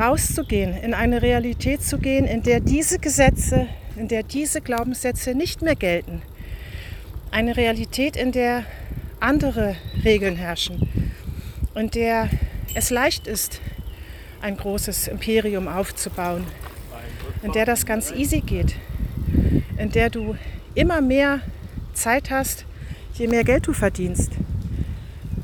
rauszugehen, 0.00 0.72
in 0.72 0.94
eine 0.94 1.20
Realität 1.20 1.82
zu 1.82 1.98
gehen, 1.98 2.24
in 2.24 2.42
der 2.42 2.60
diese 2.60 2.98
Gesetze, 2.98 3.66
in 3.94 4.08
der 4.08 4.22
diese 4.22 4.62
Glaubenssätze 4.62 5.34
nicht 5.34 5.60
mehr 5.60 5.76
gelten. 5.76 6.22
Eine 7.30 7.56
Realität, 7.56 8.16
in 8.16 8.32
der 8.32 8.64
andere 9.20 9.76
Regeln 10.04 10.36
herrschen, 10.36 10.88
in 11.74 11.90
der 11.90 12.30
es 12.74 12.90
leicht 12.90 13.26
ist, 13.26 13.60
ein 14.40 14.56
großes 14.56 15.08
Imperium 15.08 15.68
aufzubauen, 15.68 16.44
in 17.42 17.52
der 17.52 17.66
das 17.66 17.84
ganz 17.84 18.10
easy 18.12 18.40
geht, 18.40 18.76
in 19.76 19.90
der 19.90 20.10
du 20.10 20.36
immer 20.74 21.00
mehr 21.00 21.40
Zeit 21.94 22.30
hast, 22.30 22.64
je 23.14 23.26
mehr 23.26 23.44
Geld 23.44 23.66
du 23.66 23.72
verdienst, 23.72 24.32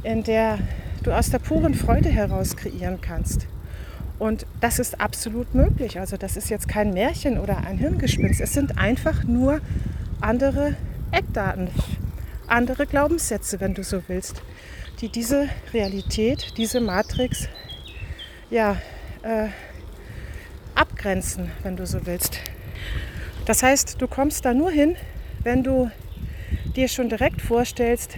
in 0.02 0.22
der 0.22 0.58
du 1.02 1.10
aus 1.10 1.30
der 1.30 1.38
puren 1.38 1.74
Freude 1.74 2.10
heraus 2.10 2.56
kreieren 2.56 3.00
kannst. 3.00 3.46
Und 4.18 4.46
das 4.60 4.78
ist 4.78 5.00
absolut 5.00 5.54
möglich. 5.54 5.98
Also 5.98 6.16
das 6.16 6.36
ist 6.36 6.48
jetzt 6.48 6.68
kein 6.68 6.92
Märchen 6.94 7.38
oder 7.38 7.66
ein 7.66 7.78
Hirngespinst. 7.78 8.40
Es 8.40 8.52
sind 8.52 8.78
einfach 8.78 9.24
nur 9.24 9.60
andere 10.20 10.76
Eckdaten, 11.12 11.68
andere 12.46 12.86
Glaubenssätze, 12.86 13.60
wenn 13.60 13.74
du 13.74 13.84
so 13.84 14.02
willst, 14.08 14.42
die 15.02 15.10
diese 15.10 15.48
Realität, 15.74 16.54
diese 16.56 16.80
Matrix 16.80 17.48
ja, 18.48 18.78
äh, 19.22 19.48
abgrenzen, 20.74 21.50
wenn 21.62 21.76
du 21.76 21.86
so 21.86 22.06
willst. 22.06 22.38
Das 23.44 23.62
heißt, 23.62 24.00
du 24.00 24.08
kommst 24.08 24.46
da 24.46 24.54
nur 24.54 24.70
hin, 24.70 24.96
wenn 25.42 25.62
du 25.62 25.90
dir 26.76 26.88
schon 26.88 27.10
direkt 27.10 27.42
vorstellst, 27.42 28.16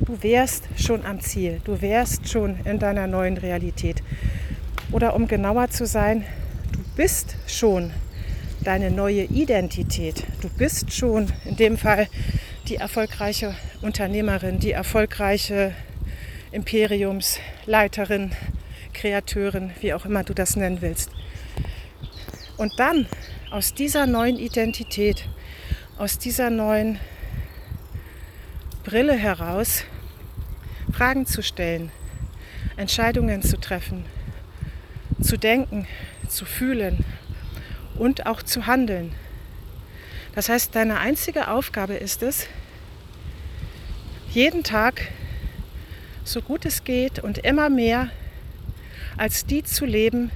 du 0.00 0.22
wärst 0.22 0.64
schon 0.76 1.04
am 1.04 1.20
Ziel, 1.20 1.60
du 1.64 1.82
wärst 1.82 2.26
schon 2.28 2.58
in 2.64 2.78
deiner 2.78 3.06
neuen 3.06 3.36
Realität. 3.36 4.02
Oder 4.92 5.14
um 5.14 5.26
genauer 5.26 5.68
zu 5.68 5.84
sein, 5.84 6.24
du 6.72 6.78
bist 6.96 7.36
schon 7.46 7.90
deine 8.66 8.90
neue 8.90 9.22
Identität. 9.22 10.24
Du 10.40 10.48
bist 10.48 10.92
schon 10.92 11.32
in 11.44 11.54
dem 11.54 11.78
Fall 11.78 12.08
die 12.66 12.76
erfolgreiche 12.76 13.54
Unternehmerin, 13.80 14.58
die 14.58 14.72
erfolgreiche 14.72 15.72
Imperiumsleiterin, 16.50 18.32
Kreateurin, 18.92 19.70
wie 19.80 19.94
auch 19.94 20.04
immer 20.04 20.24
du 20.24 20.34
das 20.34 20.56
nennen 20.56 20.78
willst. 20.80 21.10
Und 22.56 22.72
dann 22.78 23.06
aus 23.52 23.72
dieser 23.72 24.06
neuen 24.06 24.36
Identität, 24.36 25.28
aus 25.96 26.18
dieser 26.18 26.50
neuen 26.50 26.98
Brille 28.82 29.14
heraus 29.14 29.84
Fragen 30.92 31.26
zu 31.26 31.42
stellen, 31.42 31.92
Entscheidungen 32.76 33.42
zu 33.42 33.60
treffen, 33.60 34.04
zu 35.20 35.36
denken, 35.36 35.86
zu 36.28 36.44
fühlen 36.44 37.04
und 37.98 38.26
auch 38.26 38.42
zu 38.42 38.66
handeln. 38.66 39.12
Das 40.34 40.48
heißt, 40.48 40.74
deine 40.74 40.98
einzige 40.98 41.48
Aufgabe 41.48 41.94
ist 41.94 42.22
es, 42.22 42.46
jeden 44.30 44.64
Tag 44.64 45.08
so 46.24 46.42
gut 46.42 46.66
es 46.66 46.84
geht 46.84 47.20
und 47.20 47.38
immer 47.38 47.70
mehr 47.70 48.10
als 49.16 49.46
die 49.46 49.62
zu 49.62 49.86
leben, 49.86 50.30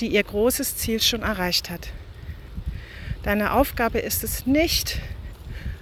die 0.00 0.08
ihr 0.08 0.22
großes 0.22 0.76
Ziel 0.76 1.02
schon 1.02 1.22
erreicht 1.22 1.68
hat. 1.68 1.88
Deine 3.22 3.52
Aufgabe 3.52 3.98
ist 3.98 4.24
es 4.24 4.46
nicht, 4.46 5.00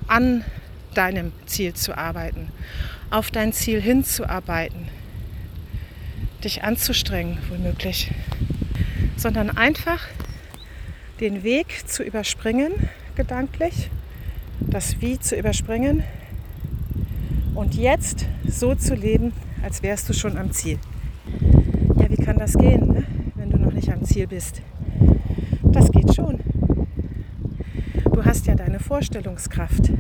an 0.09 0.45
deinem 0.95 1.33
Ziel 1.47 1.75
zu 1.75 1.97
arbeiten, 1.97 2.51
auf 3.11 3.31
dein 3.31 3.53
Ziel 3.53 3.81
hinzuarbeiten, 3.81 4.89
dich 6.45 6.65
anzustrengen, 6.65 7.39
womöglich, 7.49 8.11
sondern 9.17 9.57
einfach 9.57 10.09
den 11.23 11.45
Weg 11.45 11.87
zu 11.87 12.03
überspringen, 12.03 12.73
gedanklich, 13.15 13.91
das 14.59 15.01
Wie 15.01 15.21
zu 15.21 15.37
überspringen 15.37 16.03
und 17.55 17.77
jetzt 17.77 18.27
so 18.45 18.75
zu 18.75 18.97
leben, 18.97 19.33
als 19.63 19.85
wärst 19.85 20.09
du 20.09 20.15
schon 20.15 20.37
am 20.37 20.51
Ziel. 20.51 20.81
Ja, 22.01 22.11
wie 22.11 22.17
kann 22.17 22.39
das 22.39 22.55
gehen, 22.55 22.89
ne? 22.89 23.05
wenn 23.37 23.51
du 23.51 23.57
noch 23.57 23.73
nicht 23.73 23.89
am 23.93 24.03
Ziel 24.03 24.27
bist? 24.27 24.63
Das 25.63 25.93
geht 25.93 26.13
schon. 26.13 26.41
Du 28.13 28.25
hast 28.25 28.49
ja 28.49 28.57
deine 28.57 28.81
Vorstellungskraft. 28.81 29.93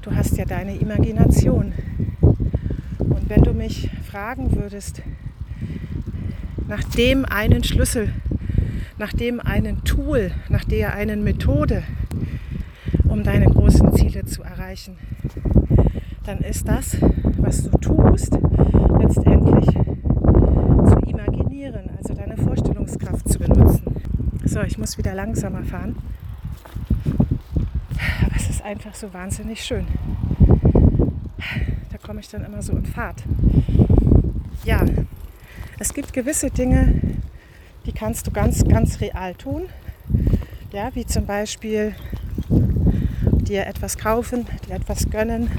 Du 0.00 0.10
hast 0.16 0.38
ja 0.38 0.46
deine 0.46 0.74
Imagination. 0.76 1.74
Und 2.22 3.28
wenn 3.28 3.42
du 3.42 3.52
mich 3.52 3.90
fragen 4.10 4.56
würdest, 4.56 5.02
nach 6.66 6.82
dem 6.82 7.26
einen 7.26 7.62
Schlüssel, 7.62 8.10
nach 8.98 9.12
dem 9.12 9.40
einen 9.40 9.84
Tool, 9.84 10.30
nach 10.48 10.64
der 10.64 10.94
einen 10.94 11.22
Methode, 11.22 11.82
um 13.08 13.22
deine 13.22 13.46
großen 13.46 13.94
Ziele 13.94 14.24
zu 14.24 14.42
erreichen, 14.42 14.96
dann 16.24 16.38
ist 16.38 16.66
das, 16.66 16.96
was 17.38 17.62
du 17.64 17.70
tust, 17.78 18.38
letztendlich 19.00 19.66
zu 19.66 20.98
imaginieren, 21.06 21.90
also 21.96 22.14
deine 22.14 22.36
Vorstellungskraft 22.36 23.28
zu 23.28 23.38
benutzen. 23.38 23.84
So, 24.44 24.62
ich 24.62 24.78
muss 24.78 24.96
wieder 24.98 25.14
langsamer 25.14 25.62
fahren. 25.64 25.96
Aber 28.24 28.36
es 28.36 28.48
ist 28.48 28.64
einfach 28.64 28.94
so 28.94 29.12
wahnsinnig 29.12 29.62
schön. 29.62 29.86
Da 31.90 31.98
komme 31.98 32.20
ich 32.20 32.28
dann 32.28 32.44
immer 32.44 32.62
so 32.62 32.72
in 32.72 32.86
Fahrt. 32.86 33.22
Ja, 34.64 34.84
es 35.78 35.92
gibt 35.92 36.12
gewisse 36.12 36.50
Dinge, 36.50 37.00
die 37.86 37.92
kannst 37.92 38.26
du 38.26 38.32
ganz, 38.32 38.64
ganz 38.64 39.00
real 39.00 39.34
tun. 39.34 39.66
Ja, 40.72 40.90
wie 40.94 41.06
zum 41.06 41.24
Beispiel 41.24 41.94
dir 43.46 43.66
etwas 43.66 43.96
kaufen, 43.96 44.46
dir 44.68 44.74
etwas 44.74 45.08
gönnen, 45.08 45.50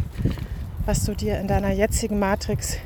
was 0.86 1.05
du 1.05 1.15
dir 1.15 1.39
in 1.39 1.48
deiner 1.48 1.72
jetzigen 1.72 2.19
Matrix 2.19 2.77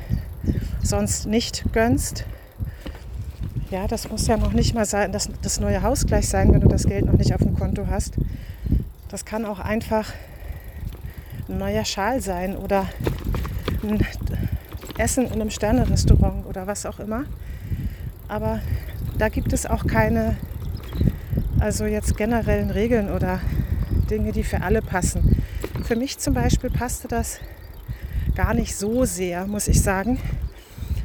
sonst 0.82 1.26
nicht 1.26 1.64
gönnst. 1.72 2.24
Ja, 3.70 3.88
das 3.88 4.08
muss 4.08 4.26
ja 4.26 4.36
noch 4.36 4.52
nicht 4.52 4.74
mal 4.74 4.84
sein, 4.84 5.12
das, 5.12 5.28
das 5.42 5.58
neue 5.58 5.82
Haus 5.82 6.06
gleich 6.06 6.28
sein, 6.28 6.52
wenn 6.52 6.60
du 6.60 6.68
das 6.68 6.84
Geld 6.84 7.04
noch 7.04 7.18
nicht 7.18 7.34
auf 7.34 7.40
dem 7.42 7.58
Konto 7.58 7.86
hast. 7.88 8.14
Das 9.08 9.24
kann 9.24 9.44
auch 9.44 9.58
einfach 9.58 10.12
ein 11.48 11.58
neuer 11.58 11.84
Schal 11.84 12.20
sein 12.20 12.56
oder 12.56 12.86
ein 13.82 14.06
Essen 14.98 15.26
in 15.26 15.32
einem 15.32 15.50
Sternerestaurant 15.50 16.46
oder 16.46 16.66
was 16.66 16.86
auch 16.86 17.00
immer. 17.00 17.24
Aber 18.28 18.60
da 19.22 19.28
gibt 19.28 19.52
es 19.52 19.66
auch 19.66 19.86
keine, 19.86 20.36
also 21.60 21.84
jetzt 21.84 22.16
generellen 22.16 22.70
Regeln 22.70 23.08
oder 23.08 23.38
Dinge, 24.10 24.32
die 24.32 24.42
für 24.42 24.62
alle 24.62 24.82
passen. 24.82 25.44
Für 25.84 25.94
mich 25.94 26.18
zum 26.18 26.34
Beispiel 26.34 26.70
passte 26.70 27.06
das 27.06 27.38
gar 28.34 28.52
nicht 28.52 28.74
so 28.74 29.04
sehr, 29.04 29.46
muss 29.46 29.68
ich 29.68 29.80
sagen, 29.80 30.18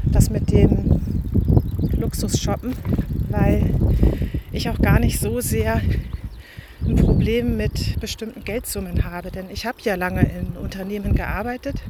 das 0.04 0.32
mit 0.32 0.52
dem 0.52 1.00
Luxus-Shoppen, 1.92 2.76
weil 3.30 3.76
ich 4.52 4.68
auch 4.72 4.80
gar 4.80 5.00
nicht 5.00 5.20
so 5.20 5.40
sehr 5.40 5.80
ein 6.84 6.96
Problem 6.96 7.56
mit 7.56 8.00
bestimmten 8.00 8.44
Geldsummen 8.44 9.04
habe. 9.04 9.30
Denn 9.30 9.52
ich 9.52 9.68
habe 9.68 9.78
ja 9.84 9.94
lange 9.94 10.22
in 10.22 10.58
Unternehmen 10.58 11.14
gearbeitet, 11.14 11.84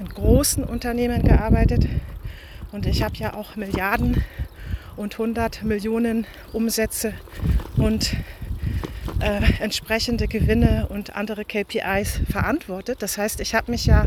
in 0.00 0.08
großen 0.08 0.64
Unternehmen 0.64 1.22
gearbeitet 1.22 1.86
und 2.72 2.86
ich 2.86 3.04
habe 3.04 3.14
ja 3.18 3.34
auch 3.34 3.54
Milliarden 3.54 4.16
und 5.00 5.14
100 5.14 5.62
Millionen 5.62 6.26
Umsätze 6.52 7.14
und 7.78 8.12
äh, 9.20 9.40
entsprechende 9.62 10.28
Gewinne 10.28 10.88
und 10.90 11.16
andere 11.16 11.46
KPIs 11.46 12.20
verantwortet. 12.30 13.00
Das 13.00 13.16
heißt, 13.16 13.40
ich 13.40 13.54
habe 13.54 13.70
mich 13.70 13.86
ja 13.86 14.04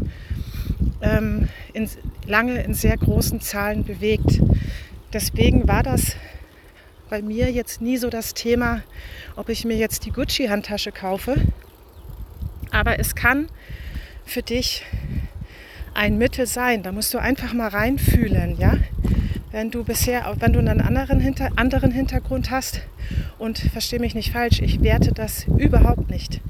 ähm, 1.02 1.50
in, 1.74 1.90
lange 2.28 2.62
in 2.62 2.76
sehr 2.76 2.96
großen 2.96 3.42
Zahlen 3.42 3.84
bewegt. 3.84 4.40
Deswegen 5.12 5.68
war 5.68 5.82
das 5.82 6.16
bei 7.10 7.24
mir 7.24 7.52
jetzt 7.52 7.82
nie 7.82 7.98
so 7.98 8.12
das 8.12 8.36
Thema, 8.36 8.84
ob 9.36 9.50
ich 9.50 9.66
mir 9.66 9.76
jetzt 9.76 10.06
die 10.06 10.12
Gucci-Handtasche 10.12 10.92
kaufe. 10.92 11.38
Aber 12.70 13.00
es 13.00 13.16
kann 13.16 13.48
für 14.26 14.44
dich 14.44 14.86
ein 15.96 16.20
Mittel 16.20 16.46
sein. 16.46 16.84
Da 16.84 16.92
musst 16.92 17.16
du 17.16 17.18
einfach 17.18 17.54
mal 17.54 17.70
reinfühlen, 17.70 18.60
ja. 18.60 18.78
Wenn 19.54 19.70
du 19.70 19.84
bisher, 19.84 20.36
wenn 20.40 20.52
du 20.52 20.58
einen 20.58 20.82
anderen, 20.82 21.20
Hinter, 21.20 21.52
anderen 21.58 21.92
Hintergrund 21.92 22.50
hast 22.50 22.82
und 23.38 23.60
verstehe 23.60 24.00
mich 24.00 24.16
nicht 24.16 24.32
falsch, 24.32 24.62
ich 24.62 24.82
werte 24.82 25.12
das 25.12 25.46
überhaupt 25.46 26.10
nicht. 26.10 26.42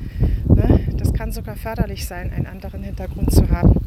Ne? 0.48 0.88
Das 0.96 1.14
kann 1.14 1.34
sogar 1.34 1.58
förderlich 1.58 2.08
sein, 2.08 2.32
einen 2.32 2.48
anderen 2.48 2.82
Hintergrund 2.82 3.34
zu 3.34 3.50
haben. 3.50 3.86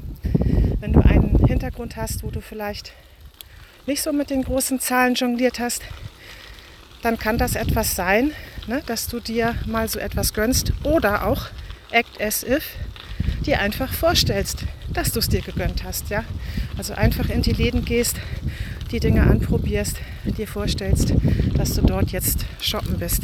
Wenn 0.80 0.92
du 0.92 1.00
einen 1.00 1.38
Hintergrund 1.46 1.96
hast, 1.96 2.24
wo 2.24 2.30
du 2.30 2.42
vielleicht 2.42 2.92
nicht 3.86 4.02
so 4.02 4.12
mit 4.12 4.28
den 4.28 4.42
großen 4.42 4.80
Zahlen 4.80 5.14
jongliert 5.14 5.60
hast, 5.60 5.80
dann 7.00 7.18
kann 7.18 7.38
das 7.38 7.54
etwas 7.54 7.96
sein, 7.96 8.32
ne, 8.66 8.82
dass 8.84 9.06
du 9.06 9.18
dir 9.18 9.54
mal 9.64 9.88
so 9.88 9.98
etwas 9.98 10.34
gönnst 10.34 10.74
oder 10.84 11.26
auch 11.26 11.46
act 11.90 12.20
as 12.20 12.44
if 12.44 12.76
dir 13.46 13.60
einfach 13.60 13.94
vorstellst, 13.94 14.64
dass 14.92 15.12
du 15.12 15.20
es 15.20 15.30
dir 15.30 15.40
gegönnt 15.40 15.84
hast. 15.84 16.10
Ja? 16.10 16.22
Also 16.76 16.92
einfach 16.92 17.30
in 17.30 17.40
die 17.40 17.52
Läden 17.52 17.86
gehst, 17.86 18.16
die 18.92 19.00
Dinge 19.00 19.22
anprobierst, 19.22 19.96
dir 20.24 20.46
vorstellst, 20.46 21.14
dass 21.56 21.74
du 21.74 21.82
dort 21.82 22.10
jetzt 22.12 22.44
shoppen 22.60 22.98
bist. 22.98 23.22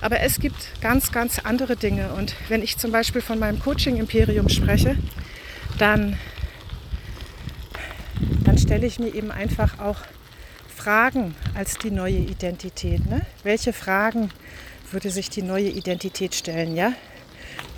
Aber 0.00 0.20
es 0.20 0.40
gibt 0.40 0.80
ganz, 0.80 1.12
ganz 1.12 1.38
andere 1.40 1.76
Dinge. 1.76 2.12
Und 2.14 2.34
wenn 2.48 2.62
ich 2.62 2.78
zum 2.78 2.92
Beispiel 2.92 3.20
von 3.20 3.38
meinem 3.38 3.58
Coaching-Imperium 3.60 4.48
spreche, 4.48 4.96
dann, 5.78 6.16
dann 8.44 8.58
stelle 8.58 8.86
ich 8.86 8.98
mir 8.98 9.14
eben 9.14 9.30
einfach 9.30 9.78
auch 9.78 9.98
Fragen 10.74 11.34
als 11.54 11.78
die 11.78 11.90
neue 11.90 12.18
Identität. 12.18 13.08
Ne? 13.08 13.22
Welche 13.42 13.72
Fragen 13.72 14.30
würde 14.90 15.10
sich 15.10 15.30
die 15.30 15.42
neue 15.42 15.68
Identität 15.68 16.34
stellen? 16.34 16.74
Ja? 16.74 16.92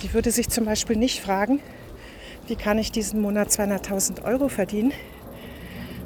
Die 0.02 0.12
würde 0.14 0.30
sich 0.30 0.48
zum 0.48 0.64
Beispiel 0.64 0.96
nicht 0.96 1.20
fragen, 1.20 1.60
wie 2.46 2.56
kann 2.56 2.78
ich 2.78 2.92
diesen 2.92 3.20
Monat 3.20 3.48
200.000 3.48 4.22
Euro 4.24 4.48
verdienen, 4.48 4.92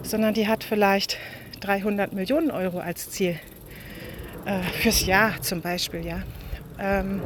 sondern 0.06 0.34
die 0.34 0.48
hat 0.48 0.64
vielleicht 0.64 1.18
300 1.60 2.12
Millionen 2.12 2.50
Euro 2.50 2.78
als 2.78 3.10
Ziel. 3.10 3.38
Äh, 4.44 4.62
fürs 4.80 5.04
Jahr 5.04 5.40
zum 5.42 5.60
Beispiel, 5.60 6.06
ja. 6.06 6.22
Ähm, 6.78 7.20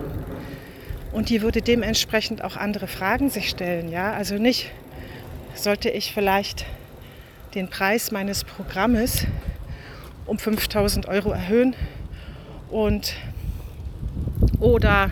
und 1.12 1.28
die 1.28 1.42
würde 1.42 1.60
dementsprechend 1.60 2.42
auch 2.42 2.56
andere 2.56 2.86
Fragen 2.86 3.28
sich 3.28 3.50
stellen, 3.50 3.90
ja. 3.90 4.12
Also 4.12 4.36
nicht, 4.36 4.70
sollte 5.54 5.90
ich 5.90 6.14
vielleicht 6.14 6.64
den 7.54 7.68
Preis 7.68 8.10
meines 8.10 8.44
Programmes 8.44 9.26
um 10.26 10.38
5000 10.38 11.06
Euro 11.08 11.32
erhöhen 11.32 11.74
und 12.70 13.14
oder 14.60 15.10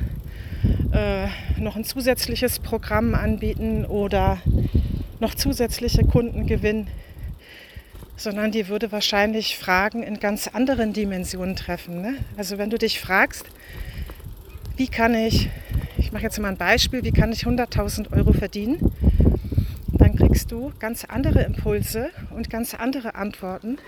äh, 0.92 1.26
noch 1.61 1.76
ein 1.76 1.85
zusätzliches 1.85 2.61
Programm 2.61 3.14
anbieten 3.14 3.85
oder 3.85 4.38
noch 5.20 5.35
zusätzliche 5.35 6.04
Kunden 6.04 6.46
gewinnen, 6.46 6.88
sondern 8.18 8.50
die 8.50 8.68
würde 8.68 8.92
wahrscheinlich 8.92 9.57
Fragen 9.57 10.02
in 10.02 10.20
ganz 10.20 10.48
anderen 10.48 10.92
Dimensionen 10.92 11.57
treffen. 11.57 12.02
Ne? 12.02 12.16
Also 12.37 12.59
wenn 12.59 12.68
du 12.68 12.76
dich 12.76 13.00
fragst, 13.00 13.46
wie 14.76 14.88
kann 14.88 15.14
ich, 15.14 15.48
ich 15.96 16.12
mache 16.12 16.24
jetzt 16.24 16.38
mal 16.38 16.48
ein 16.48 16.57
Beispiel, 16.57 17.04
wie 17.04 17.12
kann 17.12 17.33
ich 17.33 17.44
100.000 17.44 18.12
Euro 18.12 18.33
verdienen, 18.33 18.92
dann 19.92 20.16
kriegst 20.16 20.50
du 20.50 20.72
ganz 20.81 21.04
andere 21.04 21.42
Impulse 21.42 22.11
und 22.31 22.50
ganz 22.50 22.74
andere 22.74 23.14
Antworten, 23.14 23.78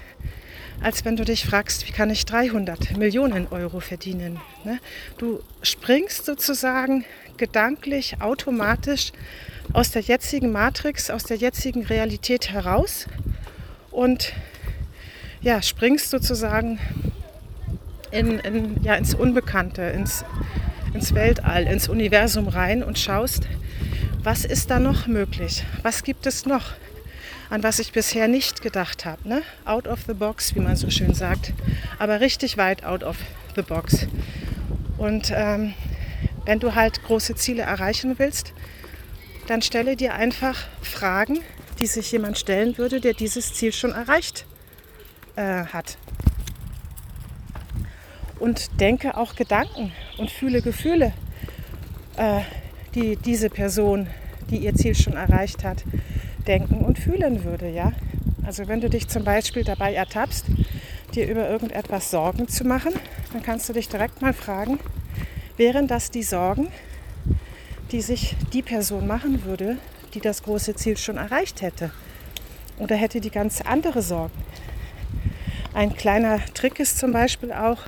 als 0.80 1.04
wenn 1.04 1.16
du 1.16 1.24
dich 1.24 1.44
fragst, 1.44 1.86
wie 1.88 1.92
kann 1.92 2.08
ich 2.08 2.24
300 2.24 2.96
Millionen 2.96 3.48
Euro 3.48 3.80
verdienen. 3.80 4.40
Ne? 4.64 4.78
Du 5.18 5.40
springst 5.62 6.24
sozusagen 6.24 7.04
gedanklich, 7.36 8.20
automatisch 8.20 9.12
aus 9.72 9.90
der 9.90 10.02
jetzigen 10.02 10.52
Matrix, 10.52 11.10
aus 11.10 11.24
der 11.24 11.36
jetzigen 11.36 11.84
Realität 11.84 12.52
heraus 12.52 13.06
und 13.90 14.33
ja, 15.40 15.62
springst 15.62 16.11
sozusagen 16.11 16.79
in, 18.11 18.38
in, 18.40 18.83
ja, 18.83 18.94
ins 18.94 19.14
Unbekannte, 19.14 19.83
ins, 19.83 20.24
ins 20.94 21.14
Weltall, 21.14 21.66
ins 21.66 21.88
Universum 21.88 22.48
rein 22.48 22.83
und 22.83 22.98
schaust, 22.98 23.48
was 24.22 24.44
ist 24.44 24.70
da 24.70 24.79
noch 24.79 25.07
möglich? 25.07 25.64
Was 25.83 26.03
gibt 26.03 26.26
es 26.26 26.44
noch? 26.46 26.72
an 27.50 27.64
was 27.64 27.81
ich 27.81 27.92
bisher 27.92 28.29
nicht 28.29 28.62
gedacht 28.62 29.05
habe. 29.05 29.29
Ne? 29.29 29.42
Out 29.64 29.88
of 29.88 30.00
the 30.07 30.14
box, 30.14 30.55
wie 30.55 30.61
man 30.61 30.76
so 30.76 30.88
schön 30.88 31.14
sagt. 31.14 31.53
Aber 31.98 32.20
richtig 32.20 32.57
weit 32.57 32.85
out 32.85 33.03
of 33.03 33.16
the 33.57 33.62
box. 33.62 34.07
Und 34.96 35.33
ähm, 35.35 35.74
wenn 36.46 36.61
du 36.61 36.74
halt 36.74 37.03
große 37.03 37.35
Ziele 37.35 37.62
erreichen 37.62 38.18
willst, 38.18 38.53
dann 39.48 39.62
stelle 39.62 39.96
dir 39.96 40.14
einfach 40.14 40.57
Fragen, 40.81 41.40
die 41.80 41.86
sich 41.86 42.12
jemand 42.12 42.38
stellen 42.38 42.76
würde, 42.78 43.00
der 43.00 43.14
dieses 43.14 43.54
Ziel 43.54 43.72
schon 43.72 43.92
erreicht 43.92 44.44
äh, 45.36 45.64
hat. 45.64 45.96
Und 48.38 48.80
denke 48.80 49.16
auch 49.16 49.34
Gedanken 49.34 49.92
und 50.18 50.30
fühle 50.30 50.62
Gefühle, 50.62 51.12
äh, 52.16 52.40
die 52.94 53.16
diese 53.16 53.50
Person, 53.50 54.08
die 54.50 54.58
ihr 54.58 54.74
Ziel 54.74 54.94
schon 54.94 55.14
erreicht 55.14 55.64
hat, 55.64 55.84
denken 56.46 56.84
und 56.84 56.98
fühlen 56.98 57.44
würde, 57.44 57.68
ja. 57.68 57.92
Also 58.44 58.68
wenn 58.68 58.80
du 58.80 58.90
dich 58.90 59.08
zum 59.08 59.24
Beispiel 59.24 59.64
dabei 59.64 59.94
ertappst, 59.94 60.46
dir 61.14 61.28
über 61.28 61.48
irgendetwas 61.48 62.10
Sorgen 62.10 62.48
zu 62.48 62.64
machen, 62.64 62.92
dann 63.32 63.42
kannst 63.42 63.68
du 63.68 63.72
dich 63.72 63.88
direkt 63.88 64.22
mal 64.22 64.32
fragen, 64.32 64.78
wären 65.56 65.86
das 65.86 66.10
die 66.10 66.22
Sorgen, 66.22 66.68
die 67.92 68.00
sich 68.00 68.36
die 68.52 68.62
Person 68.62 69.06
machen 69.06 69.44
würde, 69.44 69.76
die 70.14 70.20
das 70.20 70.42
große 70.42 70.75
Ziel 70.75 70.96
schon 70.96 71.16
erreicht 71.16 71.62
hätte? 71.62 71.90
Oder 72.79 72.96
hätte 72.96 73.20
die 73.20 73.31
ganz 73.31 73.61
andere 73.61 74.03
Sorgen? 74.03 74.33
Ein 75.73 75.94
kleiner 75.96 76.40
Trick 76.55 76.81
ist 76.81 76.99
zum 76.99 77.12
Beispiel 77.12 77.53
auch, 77.53 77.79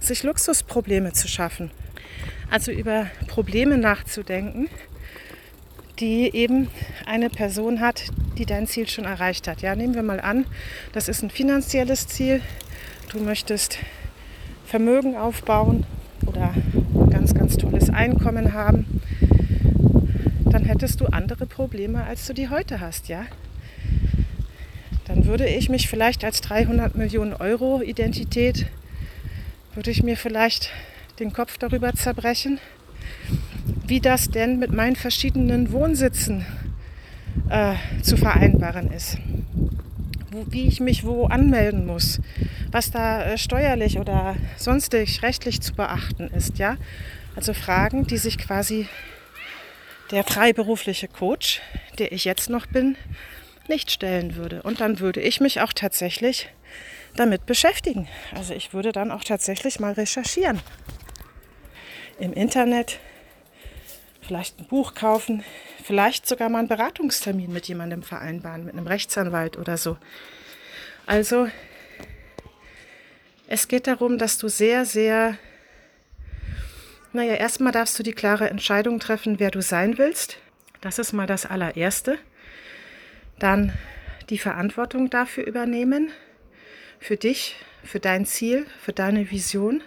sich 0.00 0.22
Luxusprobleme 0.22 1.12
zu 1.12 1.28
schaffen. 1.28 1.70
Also 2.50 2.72
über 2.72 3.06
Probleme 3.26 3.76
nachzudenken, 3.76 4.68
die 5.98 6.34
eben 6.34 6.68
eine 7.06 7.28
Person 7.28 7.80
hat, 7.80 8.04
die 8.38 8.46
dein 8.46 8.66
Ziel 8.66 8.88
schon 8.88 9.04
erreicht 9.04 9.46
hat. 9.46 9.60
Ja, 9.60 9.76
nehmen 9.76 9.94
wir 9.94 10.02
mal 10.02 10.20
an, 10.20 10.46
das 10.92 11.08
ist 11.08 11.22
ein 11.22 11.30
finanzielles 11.30 12.08
Ziel. 12.08 12.40
Du 13.12 13.18
möchtest 13.18 13.78
Vermögen 14.64 15.16
aufbauen 15.16 15.84
oder 16.26 16.54
ein 16.54 17.10
ganz, 17.10 17.34
ganz 17.34 17.56
tolles 17.56 17.90
Einkommen 17.90 18.52
haben. 18.52 19.02
Hättest 20.70 21.00
du 21.00 21.06
andere 21.06 21.46
Probleme, 21.46 22.04
als 22.04 22.28
du 22.28 22.32
die 22.32 22.48
heute 22.48 22.78
hast, 22.78 23.08
ja? 23.08 23.24
Dann 25.04 25.26
würde 25.26 25.48
ich 25.48 25.68
mich 25.68 25.88
vielleicht 25.88 26.24
als 26.24 26.42
300 26.42 26.94
Millionen 26.94 27.32
Euro 27.32 27.82
Identität, 27.82 28.66
würde 29.74 29.90
ich 29.90 30.04
mir 30.04 30.16
vielleicht 30.16 30.70
den 31.18 31.32
Kopf 31.32 31.58
darüber 31.58 31.92
zerbrechen, 31.94 32.60
wie 33.88 33.98
das 33.98 34.30
denn 34.30 34.60
mit 34.60 34.72
meinen 34.72 34.94
verschiedenen 34.94 35.72
Wohnsitzen 35.72 36.46
äh, 37.48 37.74
zu 38.00 38.16
vereinbaren 38.16 38.92
ist. 38.92 39.18
Wo, 40.30 40.44
wie 40.50 40.68
ich 40.68 40.78
mich 40.78 41.02
wo 41.02 41.26
anmelden 41.26 41.84
muss, 41.84 42.20
was 42.70 42.92
da 42.92 43.24
äh, 43.24 43.38
steuerlich 43.38 43.98
oder 43.98 44.36
sonstig 44.56 45.20
rechtlich 45.24 45.62
zu 45.62 45.74
beachten 45.74 46.28
ist. 46.28 46.58
Ja? 46.58 46.76
Also 47.34 47.54
Fragen, 47.54 48.06
die 48.06 48.18
sich 48.18 48.38
quasi 48.38 48.86
der 50.10 50.24
freiberufliche 50.24 51.08
Coach, 51.08 51.60
der 51.98 52.12
ich 52.12 52.24
jetzt 52.24 52.50
noch 52.50 52.66
bin, 52.66 52.96
nicht 53.68 53.90
stellen 53.90 54.34
würde. 54.34 54.62
Und 54.62 54.80
dann 54.80 54.98
würde 55.00 55.20
ich 55.20 55.40
mich 55.40 55.60
auch 55.60 55.72
tatsächlich 55.72 56.48
damit 57.16 57.46
beschäftigen. 57.46 58.08
Also 58.34 58.54
ich 58.54 58.72
würde 58.72 58.92
dann 58.92 59.10
auch 59.10 59.24
tatsächlich 59.24 59.80
mal 59.80 59.92
recherchieren. 59.92 60.60
Im 62.18 62.32
Internet, 62.32 62.98
vielleicht 64.20 64.58
ein 64.60 64.66
Buch 64.66 64.94
kaufen, 64.94 65.44
vielleicht 65.82 66.26
sogar 66.26 66.48
mal 66.48 66.58
einen 66.58 66.68
Beratungstermin 66.68 67.52
mit 67.52 67.66
jemandem 67.68 68.02
vereinbaren, 68.02 68.64
mit 68.64 68.74
einem 68.74 68.86
Rechtsanwalt 68.86 69.56
oder 69.56 69.76
so. 69.76 69.96
Also 71.06 71.48
es 73.46 73.66
geht 73.66 73.86
darum, 73.86 74.18
dass 74.18 74.38
du 74.38 74.48
sehr, 74.48 74.84
sehr, 74.84 75.36
naja, 77.12 77.34
erstmal 77.34 77.72
darfst 77.72 77.98
du 77.98 78.02
die 78.02 78.12
klare 78.12 78.50
Entscheidung 78.50 79.00
treffen, 79.00 79.40
wer 79.40 79.50
du 79.50 79.62
sein 79.62 79.98
willst. 79.98 80.38
Das 80.80 80.98
ist 80.98 81.12
mal 81.12 81.26
das 81.26 81.46
allererste. 81.46 82.18
Dann 83.38 83.72
die 84.28 84.38
Verantwortung 84.38 85.10
dafür 85.10 85.46
übernehmen, 85.46 86.10
für 86.98 87.16
dich, 87.16 87.56
für 87.82 88.00
dein 88.00 88.26
Ziel, 88.26 88.66
für 88.80 88.92
deine 88.92 89.30
Vision. 89.30 89.82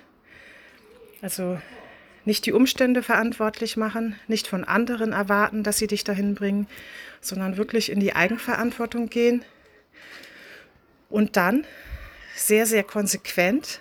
Also 1.21 1.59
nicht 2.25 2.45
die 2.45 2.51
Umstände 2.51 3.03
verantwortlich 3.03 3.77
machen, 3.77 4.19
nicht 4.27 4.47
von 4.47 4.63
anderen 4.63 5.13
erwarten, 5.13 5.63
dass 5.63 5.77
sie 5.77 5.87
dich 5.87 6.03
dahin 6.03 6.35
bringen, 6.35 6.67
sondern 7.21 7.57
wirklich 7.57 7.91
in 7.91 7.99
die 7.99 8.15
Eigenverantwortung 8.15 9.09
gehen 9.09 9.43
und 11.09 11.37
dann 11.37 11.65
sehr, 12.35 12.65
sehr 12.65 12.83
konsequent 12.83 13.79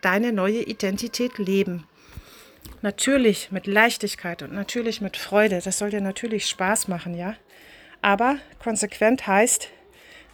deine 0.00 0.32
neue 0.32 0.62
Identität 0.62 1.38
leben. 1.38 1.86
Natürlich 2.82 3.50
mit 3.50 3.66
Leichtigkeit 3.66 4.42
und 4.42 4.52
natürlich 4.52 5.00
mit 5.00 5.16
Freude. 5.16 5.60
Das 5.62 5.78
soll 5.78 5.90
dir 5.90 6.00
natürlich 6.00 6.46
Spaß 6.46 6.88
machen, 6.88 7.14
ja. 7.14 7.36
Aber 8.02 8.36
konsequent 8.58 9.26
heißt, 9.26 9.68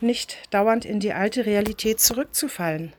nicht 0.01 0.38
dauernd 0.51 0.85
in 0.85 0.99
die 0.99 1.12
alte 1.12 1.47
Realität 1.47 2.01
zurückzufallen, 2.01 2.93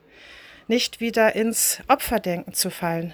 nicht 0.68 1.02
wieder 1.02 1.36
ins 1.36 1.80
Opferdenken 1.88 2.54
zu 2.54 2.70
fallen, 2.70 3.14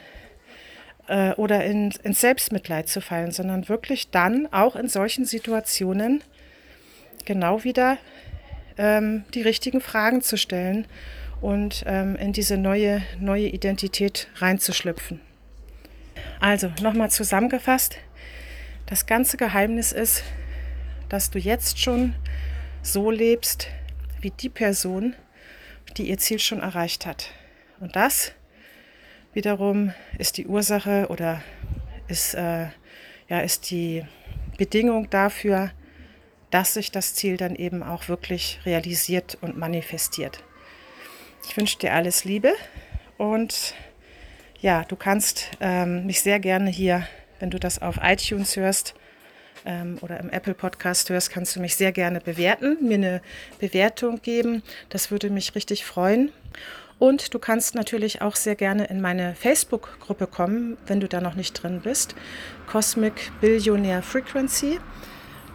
äh, 1.08 1.34
oder 1.34 1.64
in, 1.66 1.92
ins 2.04 2.22
Selbstmitleid 2.22 2.90
zu 2.90 3.02
fallen, 3.02 3.32
sondern 3.32 3.70
wirklich 3.70 4.10
dann 4.12 4.48
auch 4.52 4.76
in 4.76 4.88
solchen 4.88 5.26
Situationen 5.26 6.24
genau 7.26 7.64
wieder 7.64 7.98
ähm, 8.78 9.24
die 9.34 9.42
richtigen 9.42 9.82
Fragen 9.82 10.22
zu 10.22 10.38
stellen 10.38 10.86
und 11.42 11.84
ähm, 11.86 12.16
in 12.16 12.34
diese 12.34 12.58
neue, 12.58 13.02
neue 13.20 13.48
Identität 13.48 14.28
reinzuschlüpfen. 14.38 15.22
Also 16.40 16.72
nochmal 16.82 17.10
zusammengefasst, 17.10 17.98
das 18.86 19.06
ganze 19.06 19.38
Geheimnis 19.38 19.92
ist, 19.92 20.24
dass 21.10 21.30
du 21.30 21.40
jetzt 21.40 21.80
schon 21.80 22.16
so 22.82 23.12
lebst 23.12 23.68
wie 24.22 24.32
die 24.32 24.50
Person, 24.50 25.16
die 25.98 26.10
ihr 26.10 26.18
Ziel 26.18 26.40
schon 26.40 26.62
erreicht 26.62 27.06
hat. 27.06 27.32
Und 27.80 27.96
das 27.96 28.34
wiederum 29.34 29.94
ist 30.18 30.38
die 30.38 30.48
Ursache 30.48 31.08
oder 31.10 31.42
ist, 32.08 32.34
äh, 32.34 32.68
ja, 33.28 33.40
ist 33.42 33.70
die 33.70 34.06
Bedingung 34.58 35.10
dafür, 35.10 35.72
dass 36.50 36.74
sich 36.74 36.92
das 36.92 37.14
Ziel 37.14 37.38
dann 37.38 37.56
eben 37.56 37.84
auch 37.84 38.08
wirklich 38.08 38.60
realisiert 38.66 39.38
und 39.42 39.58
manifestiert. 39.58 40.44
Ich 41.48 41.56
wünsche 41.58 41.78
dir 41.78 41.94
alles 41.94 42.24
Liebe 42.24 42.54
und 43.18 43.76
ja, 44.60 44.84
du 44.84 44.96
kannst 44.96 45.52
ähm, 45.60 46.06
mich 46.06 46.22
sehr 46.22 46.40
gerne 46.40 46.70
hier, 46.70 47.08
wenn 47.40 47.50
du 47.50 47.60
das 47.60 47.82
auf 47.82 48.00
iTunes 48.02 48.56
hörst 48.56 48.96
ähm, 49.66 49.98
oder 50.02 50.20
im 50.20 50.30
Apple 50.30 50.54
Podcast 50.54 51.10
hörst, 51.10 51.30
kannst 51.30 51.56
du 51.56 51.60
mich 51.60 51.76
sehr 51.76 51.92
gerne 51.92 52.20
bewerten, 52.22 52.78
mir 52.82 52.96
eine 52.96 53.22
Bewertung 53.60 54.22
geben. 54.22 54.64
Das 54.90 55.12
würde 55.12 55.30
mich 55.30 55.56
richtig 55.56 55.86
freuen. 55.86 56.32
Und 57.00 57.36
du 57.36 57.40
kannst 57.40 57.76
natürlich 57.76 58.24
auch 58.24 58.36
sehr 58.36 58.56
gerne 58.56 58.86
in 58.86 59.02
meine 59.02 59.36
Facebook-Gruppe 59.36 60.26
kommen, 60.26 60.78
wenn 60.88 61.00
du 61.00 61.08
da 61.08 61.22
noch 61.22 61.36
nicht 61.36 61.54
drin 61.54 61.82
bist. 61.84 62.16
Cosmic 62.66 63.32
Billionaire 63.40 64.02
Frequency. 64.02 64.80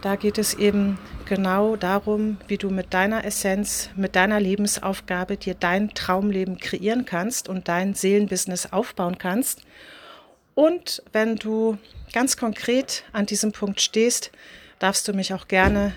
Da 0.03 0.17
geht 0.17 0.37
es 0.37 0.53
eben 0.53 0.99
genau 1.23 1.77
darum, 1.77 2.35
wie 2.49 2.57
du 2.57 2.69
mit 2.69 2.93
deiner 2.93 3.23
Essenz, 3.23 3.89
mit 3.95 4.17
deiner 4.17 4.41
Lebensaufgabe 4.41 5.37
dir 5.37 5.53
dein 5.53 5.93
Traumleben 5.93 6.57
kreieren 6.57 7.05
kannst 7.05 7.47
und 7.47 7.69
dein 7.69 7.93
Seelenbusiness 7.93 8.73
aufbauen 8.73 9.17
kannst. 9.17 9.61
Und 10.55 11.01
wenn 11.13 11.37
du 11.37 11.77
ganz 12.11 12.35
konkret 12.35 13.05
an 13.13 13.27
diesem 13.27 13.53
Punkt 13.53 13.79
stehst, 13.79 14.33
darfst 14.77 15.07
du 15.07 15.13
mich 15.13 15.33
auch 15.33 15.47
gerne 15.47 15.93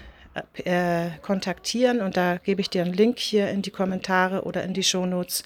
äh, 0.54 1.08
kontaktieren 1.20 2.00
und 2.00 2.16
da 2.16 2.36
gebe 2.36 2.60
ich 2.60 2.70
dir 2.70 2.84
einen 2.84 2.94
Link 2.94 3.18
hier 3.18 3.50
in 3.50 3.62
die 3.62 3.72
Kommentare 3.72 4.44
oder 4.44 4.62
in 4.62 4.72
die 4.72 4.84
Shownotes, 4.84 5.42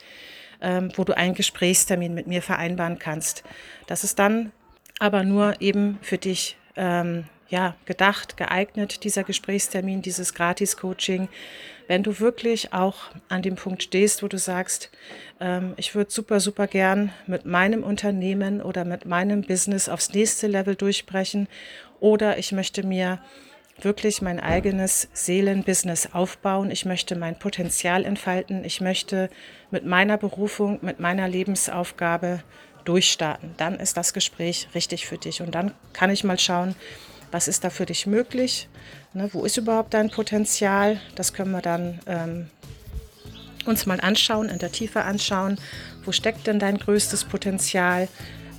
ähm, 0.60 0.92
wo 0.96 1.04
du 1.04 1.16
einen 1.16 1.32
Gesprächstermin 1.32 2.12
mit 2.12 2.26
mir 2.26 2.42
vereinbaren 2.42 2.98
kannst. 2.98 3.42
Das 3.86 4.04
ist 4.04 4.18
dann 4.18 4.52
aber 4.98 5.24
nur 5.24 5.62
eben 5.62 5.98
für 6.02 6.18
dich 6.18 6.58
ähm, 6.76 7.24
ja, 7.50 7.74
gedacht, 7.84 8.36
geeignet, 8.36 9.04
dieser 9.04 9.24
Gesprächstermin, 9.24 10.02
dieses 10.02 10.34
Gratis-Coaching, 10.34 11.28
wenn 11.88 12.04
du 12.04 12.20
wirklich 12.20 12.72
auch 12.72 13.10
an 13.28 13.42
dem 13.42 13.56
Punkt 13.56 13.82
stehst, 13.82 14.22
wo 14.22 14.28
du 14.28 14.38
sagst, 14.38 14.90
ähm, 15.40 15.74
ich 15.76 15.96
würde 15.96 16.12
super, 16.12 16.38
super 16.38 16.68
gern 16.68 17.12
mit 17.26 17.44
meinem 17.44 17.82
Unternehmen 17.82 18.62
oder 18.62 18.84
mit 18.84 19.04
meinem 19.04 19.42
Business 19.42 19.88
aufs 19.88 20.14
nächste 20.14 20.46
Level 20.46 20.76
durchbrechen 20.76 21.48
oder 21.98 22.38
ich 22.38 22.52
möchte 22.52 22.86
mir 22.86 23.18
wirklich 23.84 24.22
mein 24.22 24.40
eigenes 24.40 25.08
Seelenbusiness 25.12 26.10
aufbauen. 26.12 26.70
Ich 26.70 26.84
möchte 26.84 27.16
mein 27.16 27.38
Potenzial 27.38 28.04
entfalten. 28.04 28.64
Ich 28.64 28.80
möchte 28.80 29.30
mit 29.70 29.86
meiner 29.86 30.18
Berufung, 30.18 30.78
mit 30.82 31.00
meiner 31.00 31.28
Lebensaufgabe 31.28 32.42
durchstarten. 32.84 33.54
Dann 33.56 33.80
ist 33.80 33.96
das 33.96 34.12
Gespräch 34.12 34.68
richtig 34.74 35.06
für 35.06 35.18
dich. 35.18 35.40
Und 35.40 35.54
dann 35.54 35.72
kann 35.92 36.10
ich 36.10 36.24
mal 36.24 36.38
schauen, 36.38 36.74
was 37.30 37.48
ist 37.48 37.64
da 37.64 37.70
für 37.70 37.86
dich 37.86 38.06
möglich? 38.06 38.68
Ne, 39.12 39.28
wo 39.32 39.44
ist 39.44 39.56
überhaupt 39.56 39.94
dein 39.94 40.10
Potenzial? 40.10 41.00
Das 41.14 41.32
können 41.32 41.52
wir 41.52 41.62
dann 41.62 42.00
ähm, 42.06 42.48
uns 43.66 43.86
mal 43.86 44.00
anschauen, 44.00 44.48
in 44.48 44.58
der 44.58 44.72
Tiefe 44.72 45.02
anschauen. 45.02 45.58
Wo 46.04 46.12
steckt 46.12 46.46
denn 46.46 46.58
dein 46.58 46.78
größtes 46.78 47.24
Potenzial? 47.24 48.08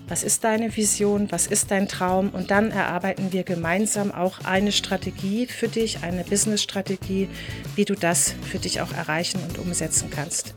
Was 0.07 0.23
ist 0.23 0.43
deine 0.43 0.75
Vision? 0.75 1.31
Was 1.31 1.47
ist 1.47 1.71
dein 1.71 1.87
Traum? 1.87 2.29
Und 2.29 2.51
dann 2.51 2.71
erarbeiten 2.71 3.31
wir 3.31 3.43
gemeinsam 3.43 4.11
auch 4.11 4.39
eine 4.43 4.71
Strategie 4.71 5.47
für 5.47 5.69
dich, 5.69 6.03
eine 6.03 6.23
Business-Strategie, 6.23 7.29
wie 7.75 7.85
du 7.85 7.95
das 7.95 8.33
für 8.49 8.59
dich 8.59 8.81
auch 8.81 8.91
erreichen 8.91 9.39
und 9.47 9.57
umsetzen 9.57 10.09
kannst. 10.09 10.53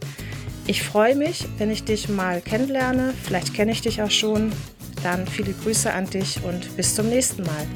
Ich 0.67 0.83
freue 0.83 1.15
mich, 1.15 1.47
wenn 1.59 1.71
ich 1.71 1.85
dich 1.85 2.09
mal 2.09 2.41
kennenlerne. 2.41 3.15
Vielleicht 3.23 3.55
kenne 3.55 3.73
ich 3.73 3.83
dich 3.83 4.03
auch 4.03 4.11
schon. 4.11 4.51
Dann 5.03 5.27
viele 5.27 5.53
Grüße 5.53 5.93
an 5.93 6.09
dich 6.09 6.43
und 6.43 6.77
bis 6.77 6.95
zum 6.95 7.09
nächsten 7.09 7.43
Mal. 7.43 7.67